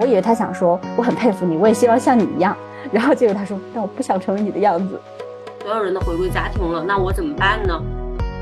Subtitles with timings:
[0.00, 2.56] 我以为他想说我很佩服你，我也希望像你一样。
[2.90, 4.98] 然后结果他说，但我不想成为你的样子。
[5.62, 7.78] 所有人都回归家庭了，那我怎么办呢？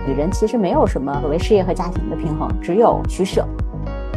[0.07, 3.45] 女人其实没有什么所谓事业和家庭的平衡，只有取舍。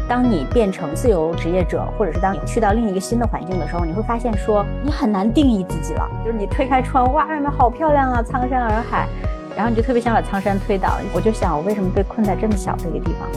[0.08, 6.08] 当你变成自由职业者，或者是当你去到另一个新的环境的时候，你会发现说你很难定义自己了。
[6.24, 9.08] 就是你推开窗，哇，外面好漂亮啊，苍山洱海，
[9.56, 10.98] 然后你就特别想把苍山推倒。
[11.14, 13.28] 我就想，我为什么被困在这么小的一个地方？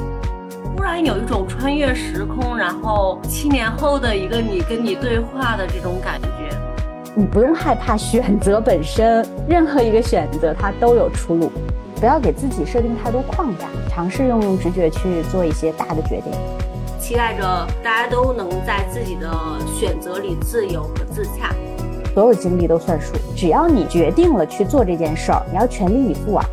[0.94, 6.56] 突然有一种穿越时空，然后七年后的一个你跟你对话的这种感觉。
[7.16, 11.50] 你不用害怕选择本身，任何一个选择它都有出路。
[11.96, 16.32] 不要给自己设定太多框架，尝试用直觉去做一些大的决定。
[17.00, 17.42] 期待着
[17.82, 19.28] 大家都能在自己的
[19.76, 21.52] 选择里自由和自洽。
[22.14, 26.44] 所有经历都算数，只要你决定了去做这件事儿，你要全力以赴啊。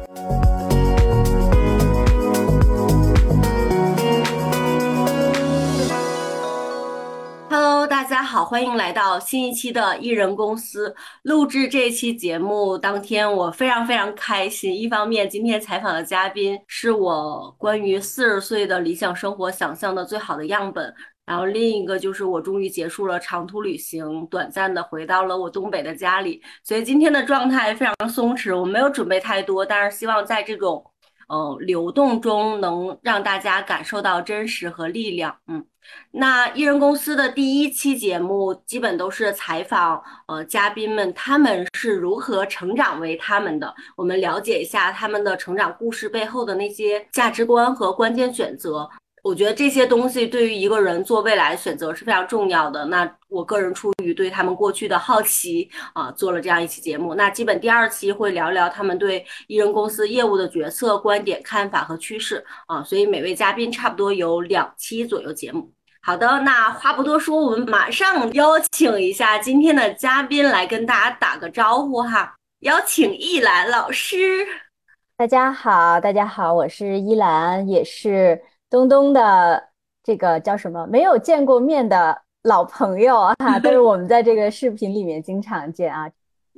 [8.52, 10.94] 欢迎来到新一期的艺人公司。
[11.24, 14.78] 录制这期节目当天，我非常非常开心。
[14.78, 20.92] 一方面，今天采访的嘉宾是我关于四十岁的理想生活想象的最好的样本；
[21.26, 26.42] 然后另一个就是我终于结束了长途旅行，短暂的回到了我东北的家里。
[26.62, 30.84] 所以今天的状态非常松弛，我没有准备太多，但是希望在这种
[31.30, 35.38] 嗯流动中能让大家感受到真实和力量。
[35.48, 35.66] 嗯。
[36.12, 43.74] 那艺人公司的第一期节目，基本都是采访呃嘉宾们，他们是如何成长为他们的。
[43.96, 48.90] 我们了解一下他们的成长故事背后的那些价值观和关键选择。
[49.24, 52.84] 我觉得这些东西对于一个人做未来选择是非常重要的。
[52.86, 57.14] 那我个人出于对他们过去的好奇啊，做了这样一期节目。
[57.14, 62.84] 那基本第二期会聊聊他们对艺人公司业务的角色、观点、看法和趋势啊。
[62.84, 65.72] 所以每位嘉宾差不多有两期左右节目。
[66.02, 72.34] 好的，那话不多说，我们马上邀请一下今天的嘉宾来跟大家打个招呼哈。
[72.62, 74.48] 邀请依兰老师。
[75.16, 78.42] 大家好，大家好，我是依兰，也是
[78.72, 79.70] 东东的
[80.04, 86.10] 这个叫什么没有见过面的老朋友啊， 但是我们在这个视频里面经常见啊。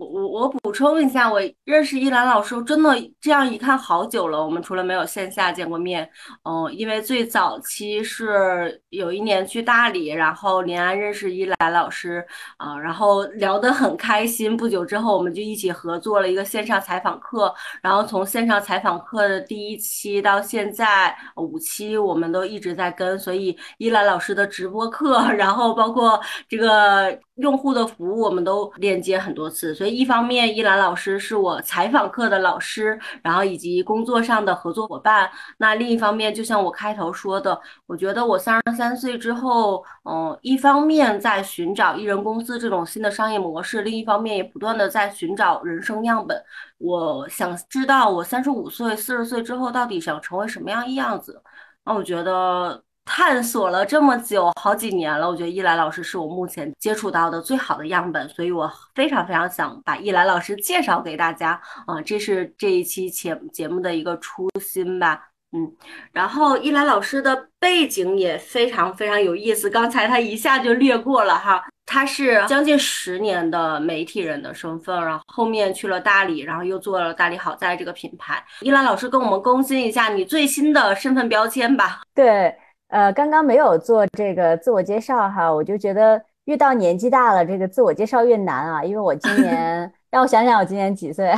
[0.04, 2.90] 我我补充一下，我认识依兰老师，真的
[3.22, 4.44] 这样一看好久了。
[4.44, 6.10] 我们除了没有线下见过面，
[6.44, 12.26] 嗯，因为最早期是有一年去大理，然后临安认识依兰老师，
[12.58, 14.56] 啊，然后聊得很开心。
[14.58, 23.18] 不久之后，我们就一起合作了一个线上采访课，然后从线上采访课的第一期到现在五期，我们都一直在跟。
[23.18, 27.18] 所以依兰老师的直播课， 然后包括这个。
[27.38, 35.28] 用户的服务我们都链接很多次，所以一方面，依兰老师是我采访课的老师，然后以及工作上的合作伙伴。
[35.58, 46.40] 那另一方面，就像我开头说的，我觉得我三十三岁之后，嗯，一方面在寻找艺人公司这种新的商业模式，另一方面也不断的在寻找人生样本。
[46.78, 51.42] 我想知道我三十五岁、四十岁之后到底想成为什么样样子。
[51.84, 52.84] 那我觉得。
[53.06, 61.60] 探索了这么久，好几年了，我觉得依兰老师是我目前接触到的最好的样本，所以我非常非常想把依兰老师介绍给大家。
[61.86, 65.70] 啊，这是这一期节节目的一个初心吧，嗯，
[66.12, 82.56] 然后依兰老师的背景也非常非常有意思，刚才他一下就略过了哈，他是将近十年的媒体人的身份，然后后面去了大理，然后又做了大理好在这个品牌，依兰老师跟我们更新一下你最新的身份标签吧，对。
[82.94, 88.84] 呃，刚刚没有做这个自我介绍哈，我就觉得越到年纪大了，这个自我介绍越难啊。
[88.84, 91.32] 因为我今年 让我想想，我今年几岁？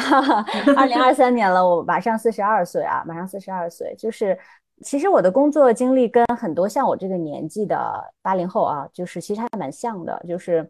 [0.76, 3.96] 二零二三年了，我马上四十二岁啊，马上四十二岁。
[3.98, 4.38] 就是
[4.84, 10.22] 其实我的工作经历跟很多像我这个年纪的八零后啊，就是其实还蛮像的。
[10.28, 10.70] 就是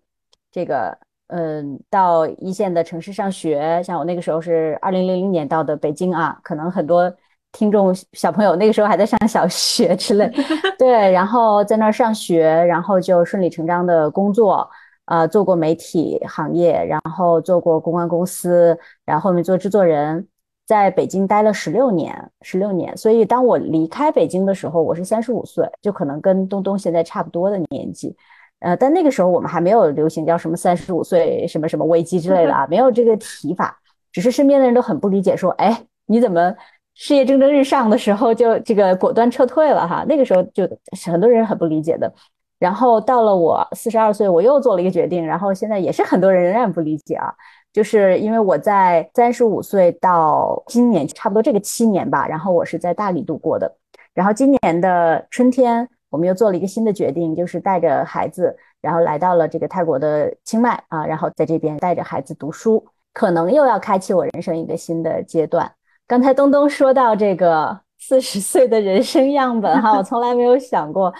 [0.51, 0.95] 这个，
[1.29, 7.12] 嗯，到一线的城市上学，像我那个时候是二零零零年到的北京啊，可能很多。
[7.56, 10.30] 听众小朋友那个时候还在上小学之类，
[10.78, 14.69] 对，然后在那儿上学，然后就顺理成章的工作，
[15.06, 20.28] 呃，做过媒体行业，然后做过公关公司，然后后面做制作人，
[20.68, 22.96] 在北京待了十六年，十六年。
[22.98, 28.13] 所以当我离开北京的时候，我是三十五岁，就可能跟东东现在差不多的年纪，
[28.60, 33.80] 呃，但那个时候我们还没有流行叫什么三十五岁什么什么危机之类的啊， 没有这个提法，
[34.12, 36.54] 只是身边的人都很不理解，说，哎，你怎么？
[36.95, 40.06] 事业蒸蒸日上的时候，就这个果断撤退了哈。
[40.07, 40.68] 那个时候就
[41.06, 42.12] 很多人很不理解的。
[42.57, 45.25] 然后到了我四十二岁，我又做了一个决定。
[45.25, 47.31] 然后现在也是很多人仍然不理解啊，
[47.74, 53.75] 就是因为我在三十五岁到今年差不多这个七年吧，然后我是在大理度过的。
[54.13, 65.69] 然后今年的春天，我们又做了一个新的决定，就是带着孩子，然后来到了这个泰国的清迈啊，然后在这边带着孩子读书，可能又要开启我人生一个新的阶段。
[66.07, 71.12] 刚才东东说到这个四十岁的人生样本哈，我从来没有想过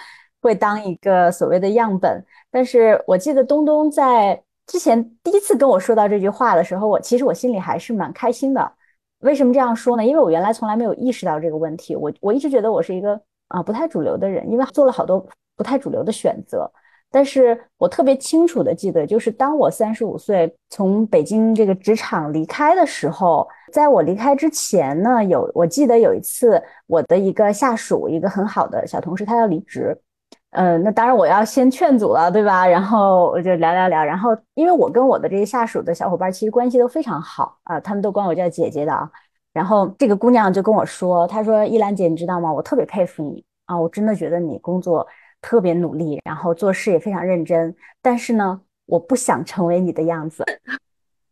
[0.42, 8.72] 会当一个所谓的样本，但是我记得东东在之前第一次跟我说到这句话的时候，我其实我心里还是蛮开心的。
[9.20, 10.06] 为什么这样说呢？
[10.06, 11.96] 因为我原来从来没有意识到这个问题。
[11.96, 16.72] 我我一直觉得我是一个啊不太主流的人，因为做了好多不太主流的选择。
[17.16, 29.98] 但是我特别清楚的记得，就是当我三十五岁从北京这个职场离开的时候，在我离开之前呢，有我记得有一次，我的一个下属，一个很好的小同事，他要离职。
[30.50, 32.68] 嗯，那当然我要先劝阻了，对吧？
[32.68, 39.10] 然后我就聊聊聊，然后因为我跟我的这些下属的小伙伴其实关系都非常好啊，他们都管我叫姐姐的啊。
[39.54, 42.52] 然后这个姑娘就跟我说，她说：“依兰姐，你知道吗？
[42.52, 45.08] 我特别佩服你啊，我真的觉得你工作
[45.46, 47.76] 特别努力，然后做事也非常认真。
[48.02, 50.44] 但是呢，我不想成为你的样子。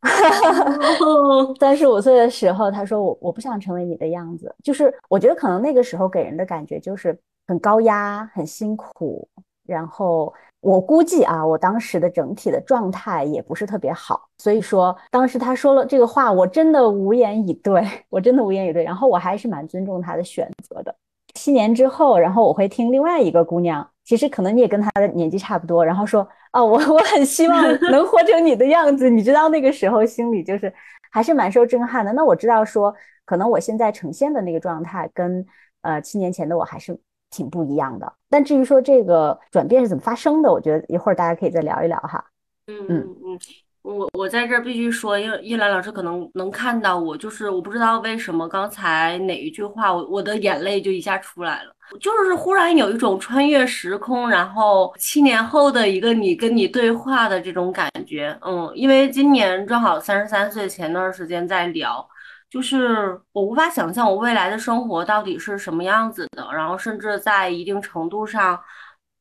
[1.59, 9.27] 三十五岁的时候，他说我我不想成为你的样子，就是我觉得可能那个时候给人的感觉就是。”很高压，很辛苦，
[9.67, 18.81] 然后我估计啊，我当时的整体的状态也不是特别好，所以说当时他说了这个话，我真的无言以对， 我真的无言以对。
[18.81, 20.95] 然后我还是蛮尊重他的选择的。
[21.33, 27.61] 七年之后，然后我会听另外一个姑娘，其实可能你也跟他的年纪差不多，然后说哦，我我很希望
[27.91, 30.73] 能活成你的样子，你知道那个时候心里就是
[31.11, 32.13] 还是蛮受震撼的。
[32.13, 32.93] 那我知道说，
[33.25, 35.45] 可能我现在呈现的那个状态跟
[35.81, 36.99] 呃七年前的我还是。
[37.35, 42.23] 挺不一样的，但至于说这个转变是怎么发生的，我觉得一会儿大家可以再聊一聊哈。
[42.67, 43.39] 嗯嗯嗯，
[43.83, 58.37] 我我在这儿必须说，因为依兰老师可能能看到我，就是我不知道为什么刚才哪一句话，我我的眼泪就一下出来了，就是忽然有一种穿越时空，然后七年后的一个你跟你对话的这种感觉。
[58.41, 62.07] 嗯，因为今年正好三十三岁，前段时间在聊。
[62.49, 68.59] 就是我无法想象我未来的生活到底是什么样子的，然后甚至在一定程度上，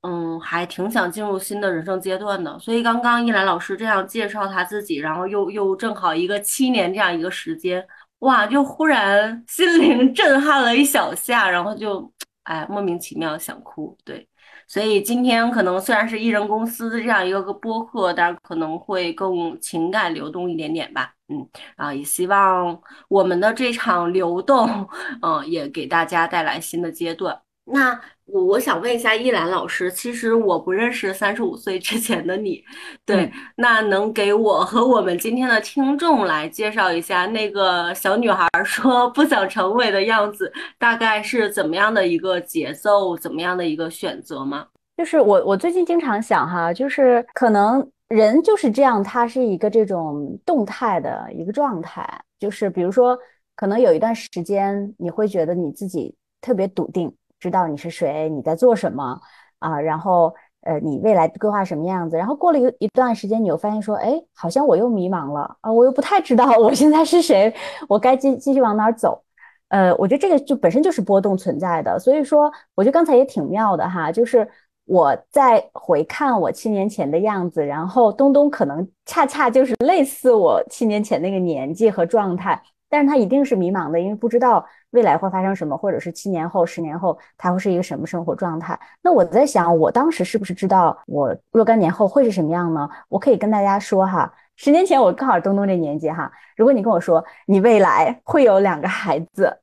[0.03, 2.59] 嗯，还挺想进入新的人生阶段的。
[2.59, 7.87] 所以刚刚一兰老师这样介绍他自己，然后又又正好一个七年这样一个时间，
[8.21, 12.13] 哇，就忽然心灵震撼了一小下，然后就
[12.45, 14.29] 哎莫名其妙想哭，对。
[14.69, 21.13] 所以今天可能虽然是艺人公司的这样一个个播客，但是可能会更情感流动一点点吧。
[21.29, 21.47] 嗯，
[21.77, 24.89] 啊，也希望我们的这场流动，
[25.21, 27.39] 嗯，也给大家带来新的阶段。
[27.65, 32.63] 那我我想问一下依兰老师，其实我不认识三十五岁之前的你，
[33.07, 44.67] 对，那能给我和我们今天的听众来介绍一下那个小女孩说不想成为的样子，大概是怎么样的一个节奏，怎么样的一个选择吗？
[44.97, 52.07] 就是我我最近经常想哈，就是可能人就是这样，他是一个这种动态的一个状态，
[52.41, 53.17] 就是比如说，
[53.55, 57.13] 可能有一段时间你会觉得你自己特别笃定。
[57.43, 59.21] 知道你是谁，你在做什么
[59.59, 59.81] 啊？
[59.81, 62.17] 然后呃，你未来规划什么样子？
[62.17, 67.53] 然后过了一一段时间，你又发现说，哎，好像我又迷茫了啊，我又不太知道我现在是谁，
[67.89, 69.25] 我该继继续往哪儿走？
[69.71, 71.99] 呃，我觉得这个就本身就是波动存在的。
[71.99, 74.49] 所以说，我觉得刚才也挺妙的哈，就是
[74.85, 82.63] 我在回看我七年前的样子，然后东东可能恰恰就是类似我七年前那个年纪和状态。
[82.89, 88.79] 但是他一定是迷茫的，因为不知道未来会发生什么，或者是七年后、十年后他会是一个什么生活状态。
[89.03, 92.89] 那我在想，我当时是不是知道我若干年后会是什么样呢？
[93.09, 99.55] 我可以跟大家说哈，十年前我刚好东东这年纪哈，如果你跟我说你未来会有两个孩子，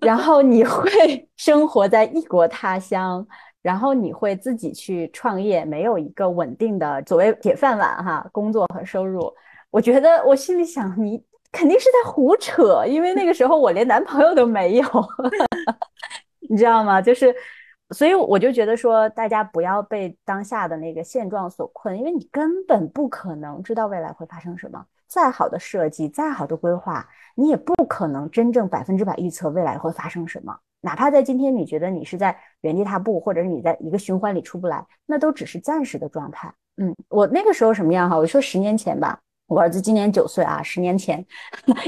[0.00, 3.24] 然后你会 生活在异国他乡，
[3.62, 9.32] 然后你会自己去创业，没有一个稳定的所谓铁饭碗哈，工作和收入，
[9.70, 11.22] 我觉得我心里想你。
[11.54, 14.84] 肯定是在胡扯，因为那个时候我连男朋友都没有，
[16.50, 17.00] 你知道吗？
[17.00, 17.32] 就是，
[17.90, 24.84] 所以我就觉得说，大家不要被当下的那个现状所困，因为你根本不可能知道未来会发生什么。
[25.06, 30.58] 再好的设计，再好的规划，你也不可能真正百分之百预测未来会发生什么。
[30.80, 36.52] 哪怕在今天，你觉得你是在原地踏步，或者是你在一个循环里出不来，那都只是暂时的状态。
[36.78, 38.16] 嗯，我那个时候什么样哈？
[38.16, 39.20] 我说十年前吧。
[39.54, 41.24] 我儿子今年九岁啊，十年前，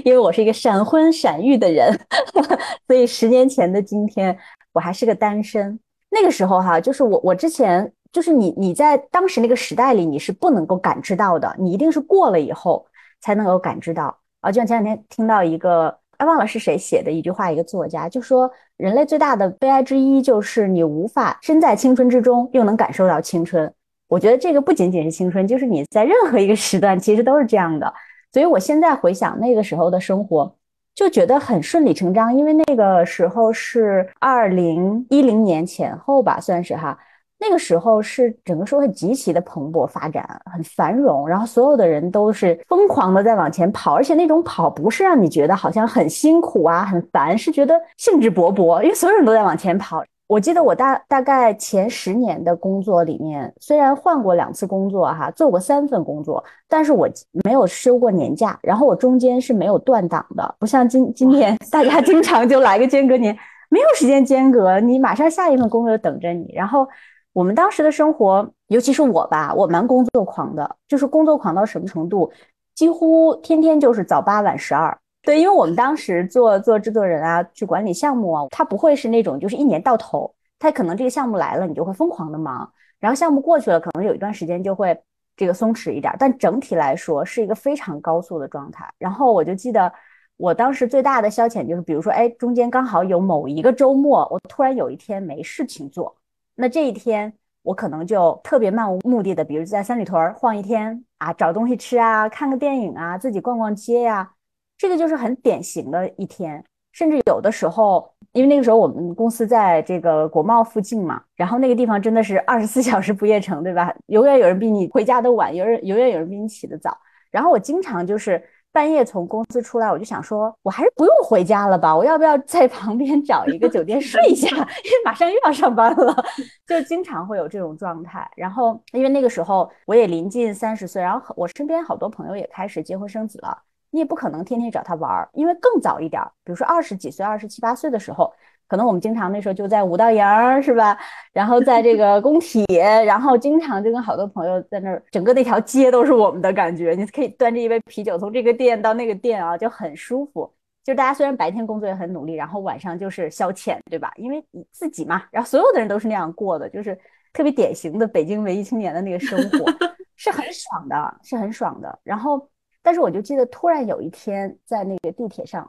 [0.05, 1.93] 因为我是一个闪婚闪育的人，
[2.87, 4.39] 所以十年前的今天，
[4.73, 5.77] 我还是个单身。
[6.11, 12.87] 那个时候哈，就是我我之前就是你你在当时那个时代里，你是不能够感知到的，你一定是过了以后
[13.21, 14.53] 才能够感知到啊。
[14.53, 23.73] 就像前两天听到一个哎，忘了是谁写的一句话，一个作家就说，人类最大的悲哀之一就是你无法身在青春之中，又能感受到青春。
[24.09, 27.93] 我觉得这个不仅仅是青春，就是你在任何一个时段，其实都是这样的。
[28.33, 30.55] 所以我现在回想那个时候的生活，
[30.95, 36.99] 就觉得很顺理成章，因为那个时候是二零一零年前后吧，算是哈。
[37.39, 50.03] 那个时候是整个社会极其的蓬勃发展，很繁荣，然后所有的人都是疯狂的在往前跑，而且那种跑不是让你觉得好像很辛苦啊、很烦，是觉得兴致勃勃，因为所有人都在往前跑。
[50.29, 57.09] 我记得我大大概前十年的工作里面，虽然换过两次工作哈，做过三份工作，但是我
[57.45, 63.37] 没有休过年假，然后我中间是没有断档的，不像今今天 大家经常就来个间隔年，
[63.69, 66.53] 没有时间间隔，你马上下一份工作就等着你。
[66.53, 66.89] 然后
[67.33, 72.29] 我们当时的生活，尤其是我吧，我蛮工作狂的，就是工作狂到什么程度，
[72.75, 74.99] 几乎天天就是早八晚十二。
[75.27, 84.97] 对，因为我们当时做做制作人啊，去管理项目啊，他不会是那种就是一年到头，他可能这个项目来了，你就会疯狂的忙，然后项目过去了，可能有一段时间就会
[85.37, 88.89] 这个松弛一点，但整体来说是一个非常高速的状态。
[88.99, 89.93] 然后我就记得
[90.37, 96.17] 我当时最大的消遣就是，比如说，哎，中间刚好有某一个周末，我突然有一天没事情做，
[96.55, 104.31] 那这一天我可能就特别漫无目的的，比如在三里屯儿晃一天啊，找东西吃啊，看个电影啊，自己逛逛街呀。
[104.79, 113.95] 这个就是很典型的一天，甚至有的时候，因为那个时候我们公司在这个国贸附近嘛，然后那个地方真的是二十四 小时不夜城，对吧？
[114.07, 116.97] 永远有人比你回家的晚，有人永远有人比你起得早。
[117.31, 118.43] 然后我经常就是
[118.73, 121.95] 半夜从公司出来，我就想说，我还是不用回家了吧？
[121.97, 124.49] 我要不要在旁边找一个酒店睡一下？
[124.55, 126.15] 因为马上又要上班了，
[126.67, 128.31] 就经常会有这种状态。
[128.37, 133.59] 然后因为那个时候我也临近三十岁，然后我身边好多朋友也开始结婚生子了。
[133.91, 138.33] 你也不可能天天找他玩儿，因为更早一点，比如说二十几岁、二十七八岁的时候，
[138.69, 140.99] 可能我们经常那时候就在五道营儿，是吧？
[141.33, 142.65] 然后在这 个工体，
[143.07, 146.95] 然后经常就跟好多朋友在那儿，整个那条街都是我们的感觉。
[146.99, 150.53] 你可以端着一杯啤酒从这个店到那个店啊，就很舒服。
[150.85, 154.13] 就大家虽然白天工作也很努力，然后晚上就是消遣，对吧？
[154.17, 156.99] 因为你自己嘛，然后所有的人都是那样过的，就是
[157.33, 159.65] 特别典型的北京文艺青年的那个生活，
[160.17, 161.99] 是很爽的，是很爽的。
[162.03, 162.49] 然后。
[162.87, 165.69] 但是我就记得，突然有一天在那个地铁上，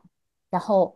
[0.51, 0.95] 然后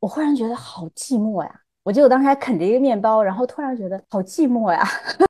[0.00, 1.60] 我忽然觉得好寂寞呀！
[1.82, 4.82] 我记得我当时还啃着一个面包，然后突然觉得好寂寞呀，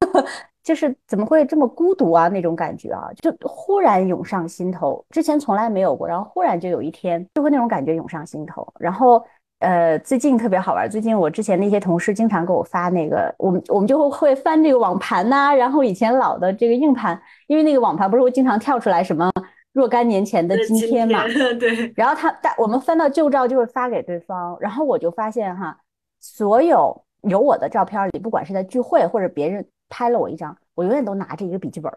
[0.63, 2.29] 就是怎么会这么孤独啊？
[2.29, 8.65] 那种感觉啊，就忽然涌上心头，之前从来没有过，然后忽然就有一天就会那种感觉涌上心头。
[8.79, 9.21] 然后
[9.59, 19.29] 呃，最近特别好玩，最近我之前那些同事经常给我发那个，我们我们就会会翻这个网盘呐，然后以前老的这个硬盘，因为那个网盘不是会经常跳出来什么。
[19.73, 21.23] 若干年前的今天嘛，
[21.61, 21.93] 对。
[21.95, 25.79] 然后他大我们翻到旧照就会发给对方，然后我就发现哈，
[26.21, 31.93] 所有有我的照片里，不管是在聚会或者别人拍了我一张，我永远都拿着一个笔记本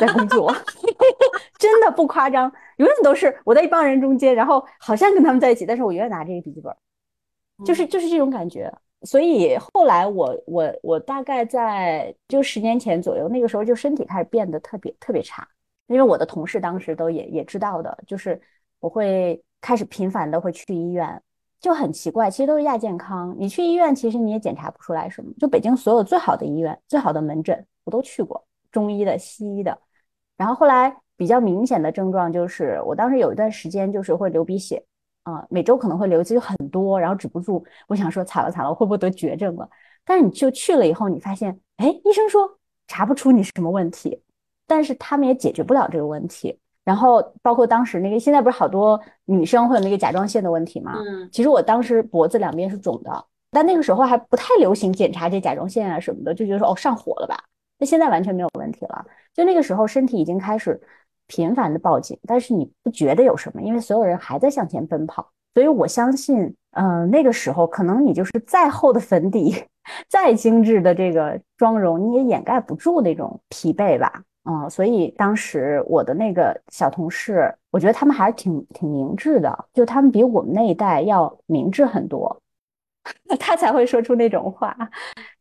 [0.00, 0.52] 在工作，
[1.58, 6.74] 真的不夸张，永远都是我在一帮人中间，然后好像跟他们在一起，但是我永远拿着一个笔记本，
[7.64, 8.72] 就是就是这种感觉。
[9.02, 15.46] 所以后来我我我大概在就十年前左右，那个时候就身体开始变得特别特别差。
[15.86, 18.40] 因为我的同事当时都也也知道的，就是
[18.80, 21.22] 我会开始频繁的会去医院，
[21.60, 23.34] 就很奇怪，其实都是亚健康。
[23.38, 25.32] 你去医院，其实你也检查不出来什么。
[25.38, 29.78] 就北京所有最好的医院、最好的门诊，我都去过，中医的、西医的。
[30.36, 34.84] 然后后来比较明显的症状就是，我当时有一段时间就是会流鼻血，
[35.22, 37.64] 啊，每周可能会流一次，很多，然后止不住。
[37.88, 39.68] 我想说惨了惨了，会不会得绝症了？
[40.04, 44.20] 但是你就去了以后，你发现，哎，医生说查不出你什么问题。
[44.66, 50.94] 但是他们也解决不了这个问题，然后包括当时那个，现在不是好多女生会有那个甲状腺的问题吗？
[50.96, 57.36] 嗯，其实我当时脖子两边是肿的，但那个时候还不太流行检查这甲状腺啊什么的，就觉得说哦上火了吧。
[57.78, 59.04] 那现在完全没有问题了，
[59.34, 60.80] 就那个时候身体已经开始
[61.26, 65.28] 频繁的报警，但是你不觉得有什么，因为所有人还在向前奔跑。
[65.54, 69.54] 所以我相信，嗯，那个时候可能你就是再厚的粉底，
[70.10, 74.22] 再精致的这个妆容，你也掩盖不住那种疲惫吧。
[74.44, 82.42] 嗯，所以当时我的那个小同事，我觉得他们还是挺挺明智的，就他们比我们那一代要明智很多，
[83.40, 84.76] 他才会说出那种话，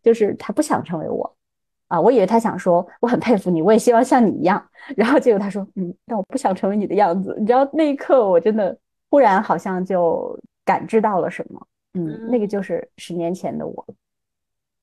[0.01, 1.35] 就是他不想成为我。
[1.89, 8.75] 啊，我以为他想说我很佩服你，我也希望像你一样，然后结果他说嗯，但我不想成为你的样子，你知道那一刻我真的
[9.09, 13.85] 忽然好像就感知到了什么，嗯，那个就是十年前的我，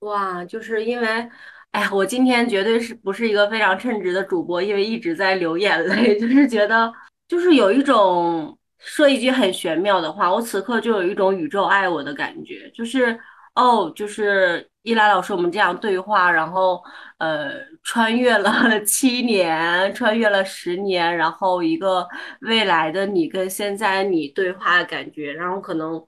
[0.01, 1.29] 哇，就是因为。
[1.73, 6.93] 哎呀，我今天绝对是不是一个非常称职的主播，因为一直在流眼泪， 就是觉得，
[7.29, 13.17] 就是有一种说一句很玄妙的话，我此刻就有一种宇宙爱我的感觉，就是
[13.55, 16.83] 哦，就是依兰老师我们这样对话，然后
[17.19, 17.53] 呃，
[17.85, 18.53] 穿越了
[18.85, 22.07] 七年，穿越了十年，然后一个
[22.41, 26.05] 未来的你跟现在你对话的感觉，然后可能。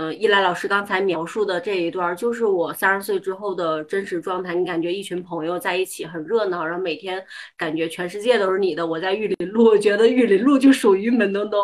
[0.00, 4.54] 嗯，一来老师刚才描述的这一段，就是我三十岁之后的真实状态。
[4.54, 7.20] 你感觉一群朋友在一起很热闹，然后每天
[7.56, 8.86] 感觉全世界都是你的。
[8.86, 11.60] 我在玉林路，觉得玉林路就属于门东东。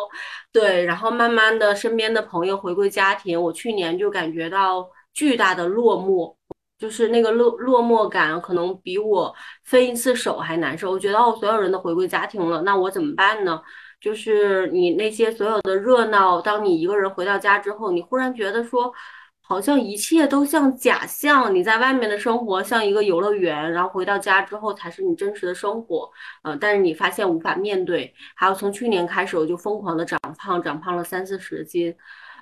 [0.51, 6.35] 对，然后慢慢的，身边的朋友回归家庭，我去年就感觉到巨大的落寞，
[6.77, 10.91] 就是那个落落寞感，可能比我分一次手还难受。
[10.91, 13.63] 我觉得哦，所有人都回归家庭了，那我怎么办呢？
[14.05, 18.93] 就是你那些所有的热闹，当你一个人回到家之后，你忽然觉得说，
[19.41, 21.55] 好像一切都像假象。
[21.55, 26.11] 你在外面的生活像一个游乐园，然后回到家之后才是你真实的生活。
[26.43, 28.13] 嗯，但是你发现无法面对。
[28.35, 31.95] 还有从去年开始，我就疯狂的长胖，长胖了三四十斤。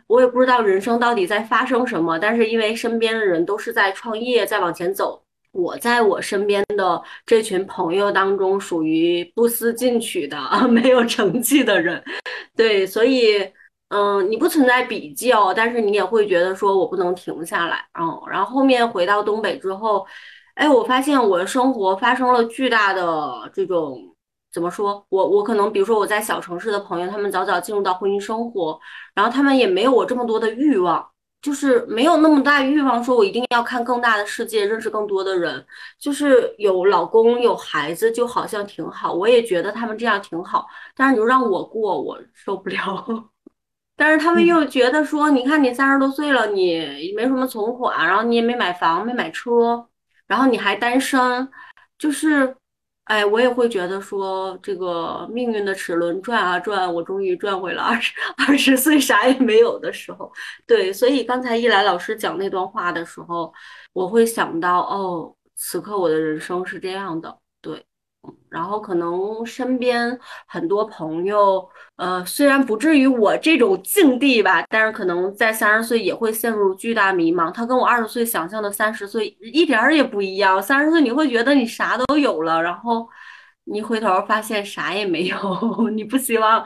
[0.09, 5.23] 我也不知道人生到底在发生什么，但是因为身边的人都是在创业，在往前走。
[5.53, 10.37] 我在我身边的这群朋友当中，属于不思进取的、
[10.69, 12.03] 没有成绩的人，
[12.57, 13.39] 对，所以，
[13.89, 20.07] 嗯，你不存在比较，但是你也会觉得说我不能停下来，嗯，然后后面回到东北之后，
[20.55, 23.99] 哎，我发现我的生活发生了巨大的这种，
[24.53, 25.05] 怎么说？
[25.11, 28.81] 我我可能比如说我在小城市的朋友，他们早早进入到婚姻生活，
[29.15, 31.12] 然后他们也没有我这么多的欲望。
[31.43, 35.67] 就是没有那么大欲望，说我一定要看更大的世界，认识更多的人。
[35.99, 39.13] 就是有老公有孩子，就好像挺好。
[39.13, 43.05] 我也觉得他们这样挺好，但是你就让我过，我受不了。
[43.97, 49.89] 但是他们又觉得说，你看你三十多岁了，你没什么存款，然后你也没买房，没买车，
[50.29, 51.49] 然后你还单身，
[51.99, 52.57] 就是。
[53.05, 60.33] 哎，我也会觉得说，这个命运的齿轮转啊转，我终于转回了二十二十岁啥也没有的时候。
[60.67, 63.53] 对，所以刚才一来老师讲那段话的时候，
[63.93, 67.39] 我会想到，哦，此刻我的人生是这样的。
[67.61, 67.85] 对。
[68.49, 77.51] 然后可能身边很多朋友，呃，虽然不至于我这种境地吧，但是可能在三十岁也会陷入巨大迷茫。
[77.51, 80.63] 他跟我二十岁想象的三十岁一点儿也不一样。
[80.63, 83.09] 三十岁你会觉得你啥都有了，然后
[83.65, 85.37] 你回头发现啥也没有。
[85.91, 86.65] 你不希望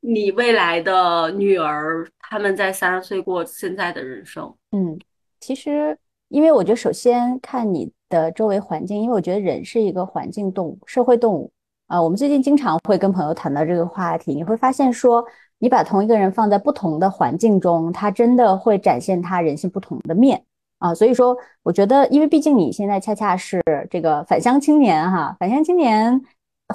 [0.00, 4.52] 你未来的女儿他们在三十岁过现在的人生。
[4.72, 4.98] 嗯，
[5.40, 5.96] 其实
[6.28, 7.90] 因为我觉得，首先看你。
[8.12, 11.50] 的周围环境，因为我觉得人是一个环境动物、社会动物
[11.86, 12.00] 啊。
[12.00, 15.24] 我们最近经常会跟朋友谈到这个话题，你会发现说，
[15.58, 20.44] 你把同一个人放在不同的环境中，他真的会展现他人性不同的面
[20.78, 20.94] 啊。
[20.94, 26.20] 所以说，我觉得，因为毕竟你现在恰恰是这个返乡青年哈，返乡青年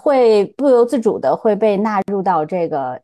[0.02, 3.00] 会不由自主的会被纳入到这个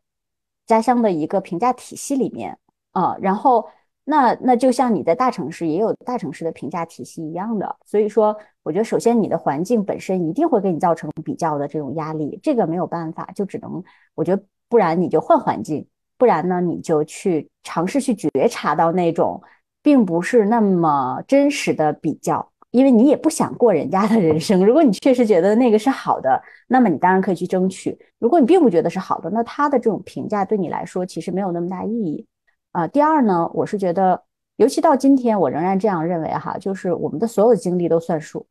[0.66, 2.58] 家乡的一个评价体系里面
[2.92, 3.64] 啊，然后。
[4.04, 13.82] 那那就像你在大城市也有大城市的评价体系一样的，所以说，我觉得首先你的环境本身一定会给你造成比较的这种压力，这个没有办法，就只能
[14.14, 15.86] 我觉得不然你就换环境，
[16.18, 19.42] 不然呢你就去尝试去觉察到那种
[19.82, 24.66] 并不是那么真实的比较，因为你也不想过人家的人生。
[24.66, 32.26] 如果你确实觉得那个是好的，那么你当然可以去争取；如果你并不觉得是好的，那他的这种评价对你来说其实没有那么大意义。
[32.74, 34.20] 啊，第二呢，我是觉得，
[34.56, 38.44] 尤其到今天，我仍然这样认为哈，就是我们的所有的经历都算数，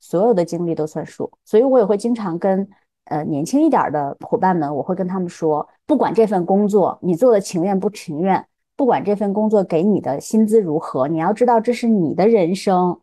[0.00, 2.68] 所有的经历都算数，所以我也会经常跟
[3.04, 12.98] 呃年轻一点的伙伴们，我会跟他们说，不管这份工作你做的情愿不情愿，不管这份工作给你的薪资如何，你要知道这是你的人生，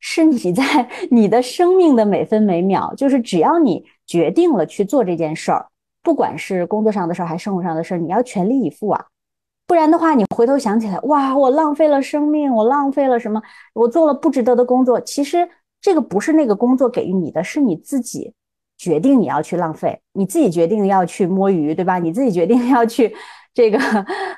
[0.00, 0.62] 是你在
[1.10, 5.66] 你的生命的每分每秒，就是只要你决定了去做这件事儿，
[6.02, 9.06] 不管是工作上的事儿还是生活上的事儿，你要全力以赴啊。
[9.66, 13.40] 不然的话，你回头想起来，哇，我浪费了生命，我浪费了什么？
[13.72, 15.00] 我做了不值得的工作。
[15.00, 15.48] 其实
[15.80, 18.32] 这个不是那个工作给予你的，是你自己
[18.76, 21.98] 决定你要去浪费，你自己决定要去摸鱼，对吧？
[21.98, 23.14] 你自己决定要去
[23.54, 23.78] 这个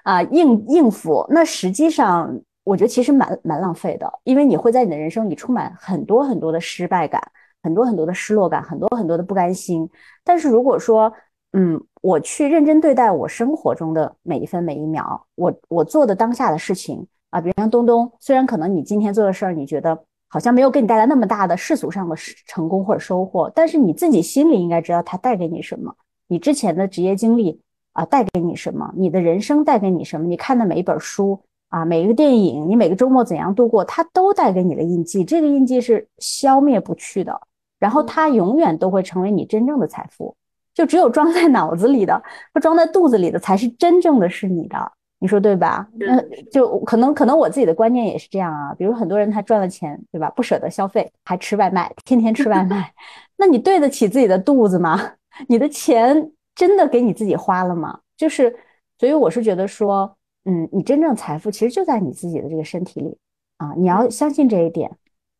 [0.05, 1.27] 啊应应付。
[1.31, 7.21] 那实际上，我觉得其实蛮蛮浪费的，因为你会在你的人生里充满很多很多的失败感，
[7.63, 9.89] 很多很多的失落感，很多很多的不甘心。
[10.23, 11.13] 但是如果说，
[11.53, 17.05] 嗯，我去认真对待我生活中的每一分每一秒，我我做的当下的事情。
[17.31, 22.15] 啊，比如像东东，虽然可能你今天做的事儿，你觉得好像没有给你带来那么大的世俗上的
[22.47, 25.93] 成功或者收获，但是你自己心里应该知道它带给你什么，
[26.29, 27.61] 你之前的职业经历
[27.93, 31.37] 啊带给你什么，你的人生带给你什么，你看的每一本书
[31.71, 37.41] 啊，每一个电影，你每个周末怎样度过，它都带给你的印记，这个印记是消灭不去的，
[37.81, 40.37] 然后它永远都会成为你真正的财富。
[40.77, 45.89] 就只有装在脑子里的和装在肚子里的才是真正的是你的，你说对吧？
[45.99, 48.75] 那就可能可能我自己的观念也是这样啊。
[48.75, 50.31] 比如很多人他赚了钱，对吧？
[50.37, 52.93] 不舍得消费，还吃外卖，天天吃外卖，
[53.39, 55.01] 那你对得起自己的肚子吗？
[55.49, 57.99] 你的钱真的给你自己花了吗？
[58.15, 58.55] 就是，
[58.99, 63.17] 所以我是觉得说，嗯，你真正财富其实就在你自己的这个身体里
[63.57, 64.91] 啊，你要相信这一点。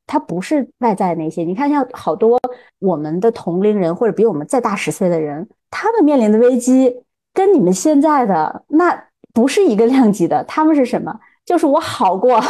[0.07, 2.41] 它不是外在那些，你看像好多
[2.79, 7.03] 我们的同龄人或者比我们再大十岁的人，他们面临的危机
[7.35, 10.45] 跟你们现在的那不是一个量级的。
[10.45, 11.19] 他们是什么？
[11.45, 12.41] 就是我好过，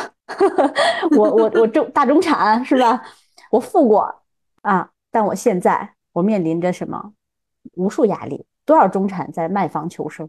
[1.16, 3.02] 我我我中大中产是吧？
[3.50, 4.14] 我富过
[4.62, 7.12] 啊，但我现在我面临着什么？
[7.74, 10.28] 无数压力，多少中产在卖房求生？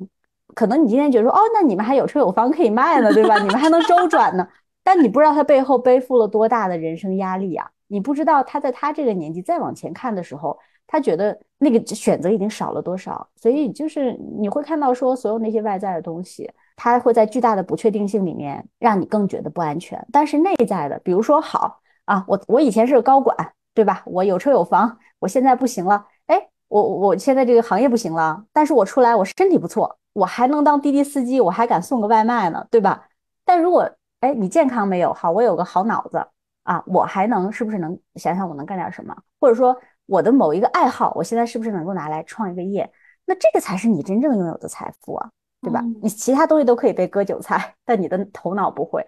[0.56, 3.38] 可能你今天觉得说，哦，那你们还有车有房可以卖呢，对吧？
[3.38, 4.48] 你们还能周转呢。
[4.88, 7.70] 但你不知道他背后背负了多大的人生压力啊！
[7.90, 13.28] 你不知道他在他这个年纪再往前看的时候，他觉得那个选择已经少了多少。
[13.36, 20.02] 所以就是你会看到说，所有那些外在的东西，它会在巨大的不确定性里面让你更觉得不安全。
[20.10, 23.36] 但是内在的，比如说好啊，我我以前是个高管，
[23.74, 24.04] 对吧？
[24.06, 33.10] 我有车有房，我现在不行了，哎，我我现在这个行业不行了，但是我出来我身体不错，我还能当滴滴司机，我还敢送个外卖呢，对吧？
[33.44, 35.32] 但如果哎，你健康没有好？
[35.32, 36.18] 我有个好脑子
[36.64, 39.16] 啊，我还能是不是能想想我能干点什么？
[39.40, 42.92] 或者说我的某一个爱好，我现在是不是能够拿来创一个业？
[43.26, 45.30] 那这个才是你真正拥有的财富啊，
[45.62, 45.84] 对吧？
[46.02, 49.06] 你其他东西都可以被割韭菜，但你的头脑不会。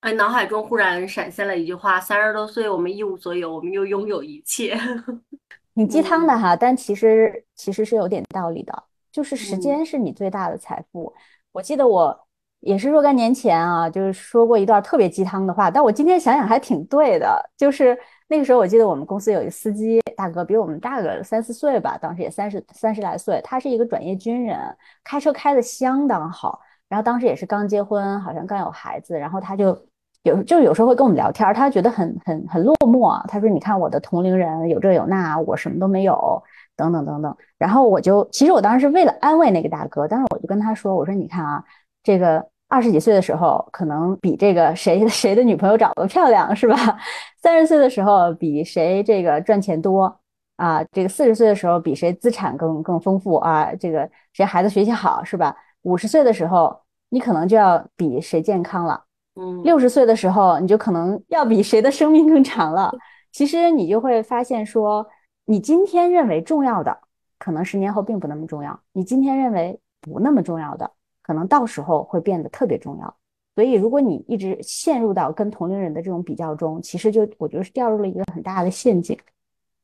[0.00, 4.78] 哎，脑海中忽然闪现了一句话：三十多岁，我们一无所有，我们又拥有一切。
[5.74, 11.12] 你鸡汤的哈，但其实其实是有点道理的，就是时间是你最大的财富。
[11.50, 12.26] 我记得我。
[12.62, 17.50] 也是若干年前啊，就是说过一段特别鸡汤的话，但我今天想想还挺对的。
[17.56, 17.98] 就是
[18.28, 23.40] 那个时候，我记得我们公司有一个司机大哥，比我们大个三四岁吧，当时也三十三十来岁。
[23.42, 24.58] 他是一个转业军人，
[25.02, 26.60] 开车开的相当好。
[26.88, 29.18] 然后当时也是刚结婚，好像刚有孩子。
[29.18, 29.76] 然后他就
[30.22, 33.20] 有就有时候会跟我们聊天，他觉得很很很落寞。
[33.26, 36.40] 他说：“你看我的同龄人有这有那，我什么都没有，
[36.76, 41.64] 等等等等。”然后我就其实我当时是为了安慰那个大哥，但是我就跟他说：“我说你看啊，
[42.04, 46.74] 这个。”二十几岁的时候，可能比这个谁谁的女朋友长得漂亮，是吧？
[47.36, 50.18] 三十岁的时候，比谁这个赚钱多
[50.56, 50.82] 啊？
[50.90, 53.74] 这个四十岁的时候，比谁资产更更丰富啊？
[53.74, 55.54] 这个谁孩子学习好，是吧？
[55.82, 56.74] 五十岁的时候，
[57.10, 59.04] 你可能就要比谁健康了。
[59.34, 62.90] 嗯，六十岁的时候，你就可能要比谁的生命更长了。
[63.32, 65.06] 其实你就会发现，说
[65.44, 66.96] 你今天认为重要的，
[67.38, 70.90] 可能十年后并不那么重要；你今天认为不那么重要的。
[71.32, 73.16] 可能到时候会变得特别重要，
[73.54, 79.18] 所以如果你一直陷入到跟同龄人的这种比较中，其实就我觉得是掉入了一个很大的陷阱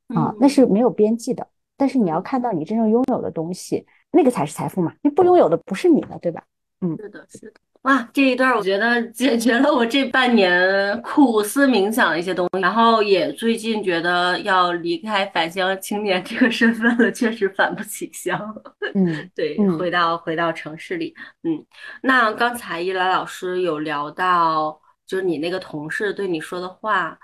[0.08, 1.48] 啊，那是没有边际的。
[1.74, 6.44] 但是你要看到你真正拥有的东西，那个才是财富嘛，你不拥有的不是你的，对吧？
[6.82, 7.52] 嗯，是的，是的。
[7.82, 18.38] 哇，这一段我觉得解决了我这半年苦思冥想的一些东西，然后也最近觉得要离开返乡青年这个身份了，确实返不起乡。
[18.94, 21.14] 嗯，对，回到回到城市里。
[21.44, 21.64] 嗯，
[22.02, 27.16] 那刚才一兰老师有聊到，就是你那个同事对你说的话，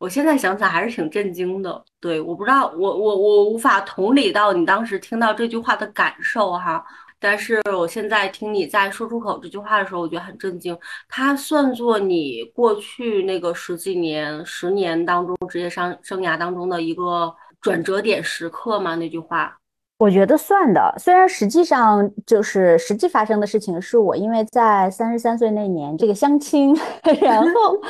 [0.00, 1.82] 我现在想起来还是挺震惊的。
[2.00, 6.84] 对，我不知道，我我我无法同理到你当时听到这句话的感受哈。
[7.22, 10.76] 但是我现在听你在说出口这句话的时候，我觉得很震惊。
[11.08, 18.96] 它算作你过去那个十几年、十年当中职业生生涯当中的一个转折点时刻吗？
[18.96, 19.56] 那句话，
[19.98, 20.92] 我觉得算的。
[20.98, 26.76] 虽然实际上就是实际发生的事情，是我因为在三十三岁那年这个相亲，
[27.22, 27.80] 然后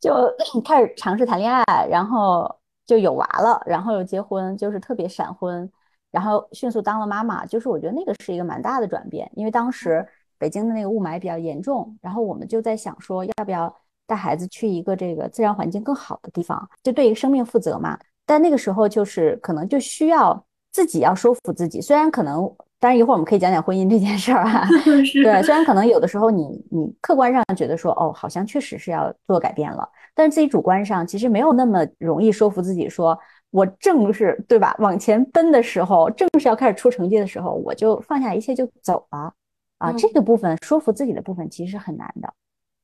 [0.00, 0.14] 就
[0.64, 5.68] 开始尝试谈恋爱，然后就有娃了，然后又结婚，就是特别闪婚。
[6.10, 10.06] 然后迅速当了妈妈，就是我觉得那个是一个蛮大的转变，因为当时
[10.38, 13.74] 北京的那个雾霾比较严重，然后我们就在想说，要不要
[14.06, 17.98] 带孩子去一个这个自然环境更好的地方，就对一个生命负责嘛。
[18.24, 24.66] 但那个时候就是可能就需要自己要说服自己，虽然可能，当然一会儿我们可以讲讲婚姻这件事儿啊。
[25.24, 33.18] 对，虽然可能有的时候你你客观上觉得说，哦，好像确实是要做改变了，但是自己主观上其实没有那么容易说服自己说。
[33.50, 34.74] 我正是对吧？
[34.78, 39.32] 往前奔的时候，正是要开始出成绩的时候，我就放下一切就走了
[39.78, 39.92] 啊！
[39.92, 42.30] 这个部分说服自己的部分其实是很难的，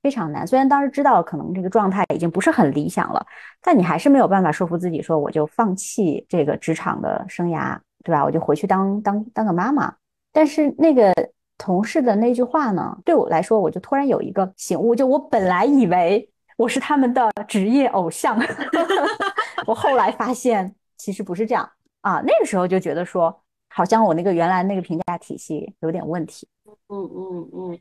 [0.03, 0.47] 非常难。
[0.47, 3.25] 虽然当时知道可能这个状态已经不是很理想了，
[3.61, 8.25] 但你还是没有办法说服自己说我就放弃这个职场的生涯，对吧？
[8.25, 9.95] 我就回去当当当个妈妈。
[10.33, 11.13] 但是那个
[11.59, 16.31] 同事的那句话呢，对我来说，我就突然有一个醒悟，就我本来以为。
[16.57, 18.39] 我是他们的职业偶像，
[19.67, 22.21] 我后来发现其实不是这样啊。
[22.27, 26.47] 那个时候就觉得说，好像我那个原来那个评价体系有点问题。
[26.89, 27.81] 嗯嗯嗯，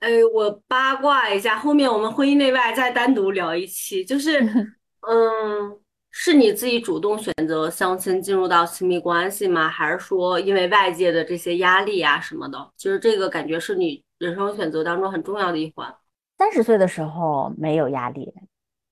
[0.00, 4.04] 哎，我八卦一下，后面我们婚姻内外再单独聊一期。
[4.04, 4.40] 就是，
[5.08, 5.78] 嗯，
[6.10, 9.68] 是你自己主动选择相亲进入到亲密关系吗？
[9.68, 12.70] 还是说因为外界的这些压力啊什么的？
[12.76, 15.94] 就是这个感觉是你人生选择当中很重要的一环。
[16.38, 18.32] 三十岁的时候没有压力，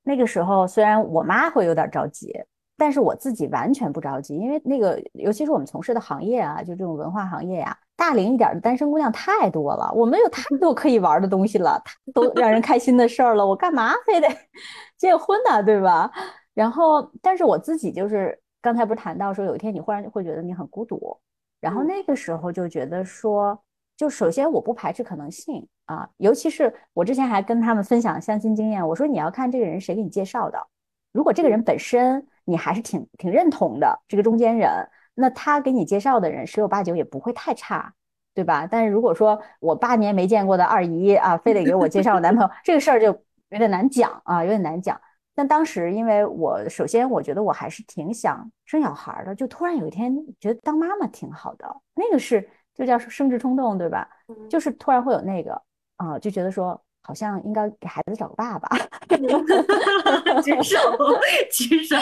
[0.06, 2.32] 那个时候虽然我妈会有点着急。
[2.78, 14.28] 但是我自己完全不着急，因为那个，尤其是我们从事的行业啊，就这种文化行业呀，大龄一点的单身姑娘太多了，我们有太多可以玩的东西了，太多让人开心的事儿了，我干嘛非得
[14.98, 15.62] 结婚呢？
[15.62, 16.12] 对吧？
[16.52, 21.18] 然后，但是我自己就是刚才不是谈到说，有一天你忽然会觉得你很孤独，
[21.62, 23.58] 然后那个时候就觉得说，
[23.96, 30.66] 就首先我不排斥可能性啊，尤其是我之前还跟他们分享相亲经验，我说你要看这个人谁给你介绍的，
[31.12, 32.26] 如果这个人本身。
[32.48, 34.70] 你还是挺挺认同的这个中间人，
[35.14, 37.92] 那他给你介绍的人十有八九也不会太差，
[38.34, 38.68] 对吧？
[38.70, 43.06] 但是如果说我八年没见过的二姨啊，非得给我介绍男朋友，这个事儿就
[43.48, 44.96] 有点难讲啊，有点难讲。
[45.34, 54.08] 但当时因为我首先我觉得我还是挺想生小孩的，就突然有一天觉得当妈妈挺好的，那个是就叫生殖冲动，对吧？
[54.48, 55.60] 就是突然会有那个
[55.96, 56.80] 啊，就觉得说。
[57.02, 58.68] 好像应该给孩子找个爸爸，
[60.42, 60.76] 举手
[61.52, 61.94] 举手。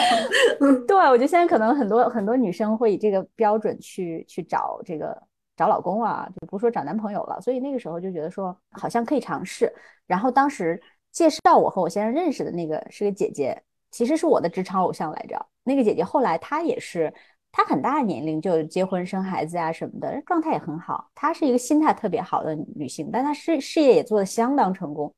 [0.87, 5.15] 对，我觉得现在可能很多很多女生会以这个标准去去找这个
[5.55, 7.39] 找老公啊，就不说找男朋友了。
[7.39, 9.71] 所以那个时候就觉得说好像可以尝试。
[10.07, 10.81] 然后当时
[11.11, 15.39] 介绍我和我先生认识的那个是个姐姐，其实是我的职场偶像来着。
[15.63, 17.13] 那个姐姐后来她也是。
[17.57, 21.09] 她很大的年龄就结婚生孩子啊什么的，状态也很好。
[21.15, 25.09] 她是一个心态特别好的女性，但她事事业也做得相当成功，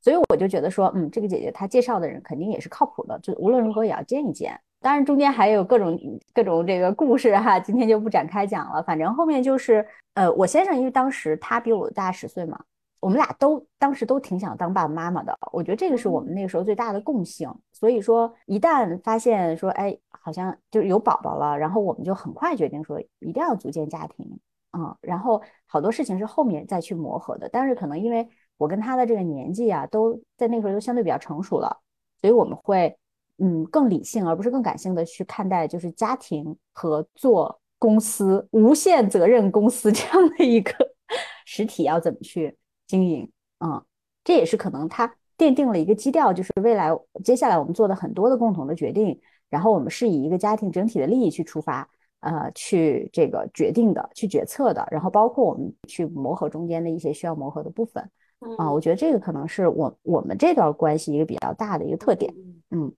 [0.00, 4.56] 所以我就觉得说，嗯，这个姐姐她介绍的人肯定也是靠谱的，就无论如何也要见一见。
[4.80, 5.98] 当然中间还有各种
[6.32, 8.80] 各种这个故事哈，今天就不展开讲了。
[8.84, 12.56] 反正后面就是，呃，我先生因为当时他比我大十岁嘛。
[13.00, 17.50] 我们俩都当时都挺想当爸爸妈妈的，我觉得这个是我们那个时候最大的共性。
[17.72, 24.38] 所以说，一旦发现说，哎，好像就有宝宝了，然后我们就很快决定说，一定要组建家庭
[24.72, 24.96] 嗯。
[25.00, 31.80] 然后好多事情是后面再去磨合的，但是可能因为我跟他的这个年纪啊，都在那时候都相对比较成熟了，
[32.20, 32.96] 所以我们会
[33.38, 40.72] 嗯更理性而不是更感性的去看待，就是家庭和做公司无限责任公司这样的一个
[41.46, 42.56] 实体要怎么去。
[42.86, 43.30] 经营，
[43.60, 43.80] 嗯，
[44.24, 46.90] 这也是可能他奠定了一个基调，就是未来
[47.22, 49.20] 接下来我们做的很多的共同的决定，
[49.50, 51.86] 然后我们是以一个家庭整体的利益去出发，
[52.20, 58.08] 呃，去这个决定的，去决策的，然后包括我们去磨合中间的一些需要磨合的部分，
[58.56, 62.32] 啊，我觉得这个可能是我我们这段关系一个比较大的一个特点，
[62.70, 62.90] 嗯，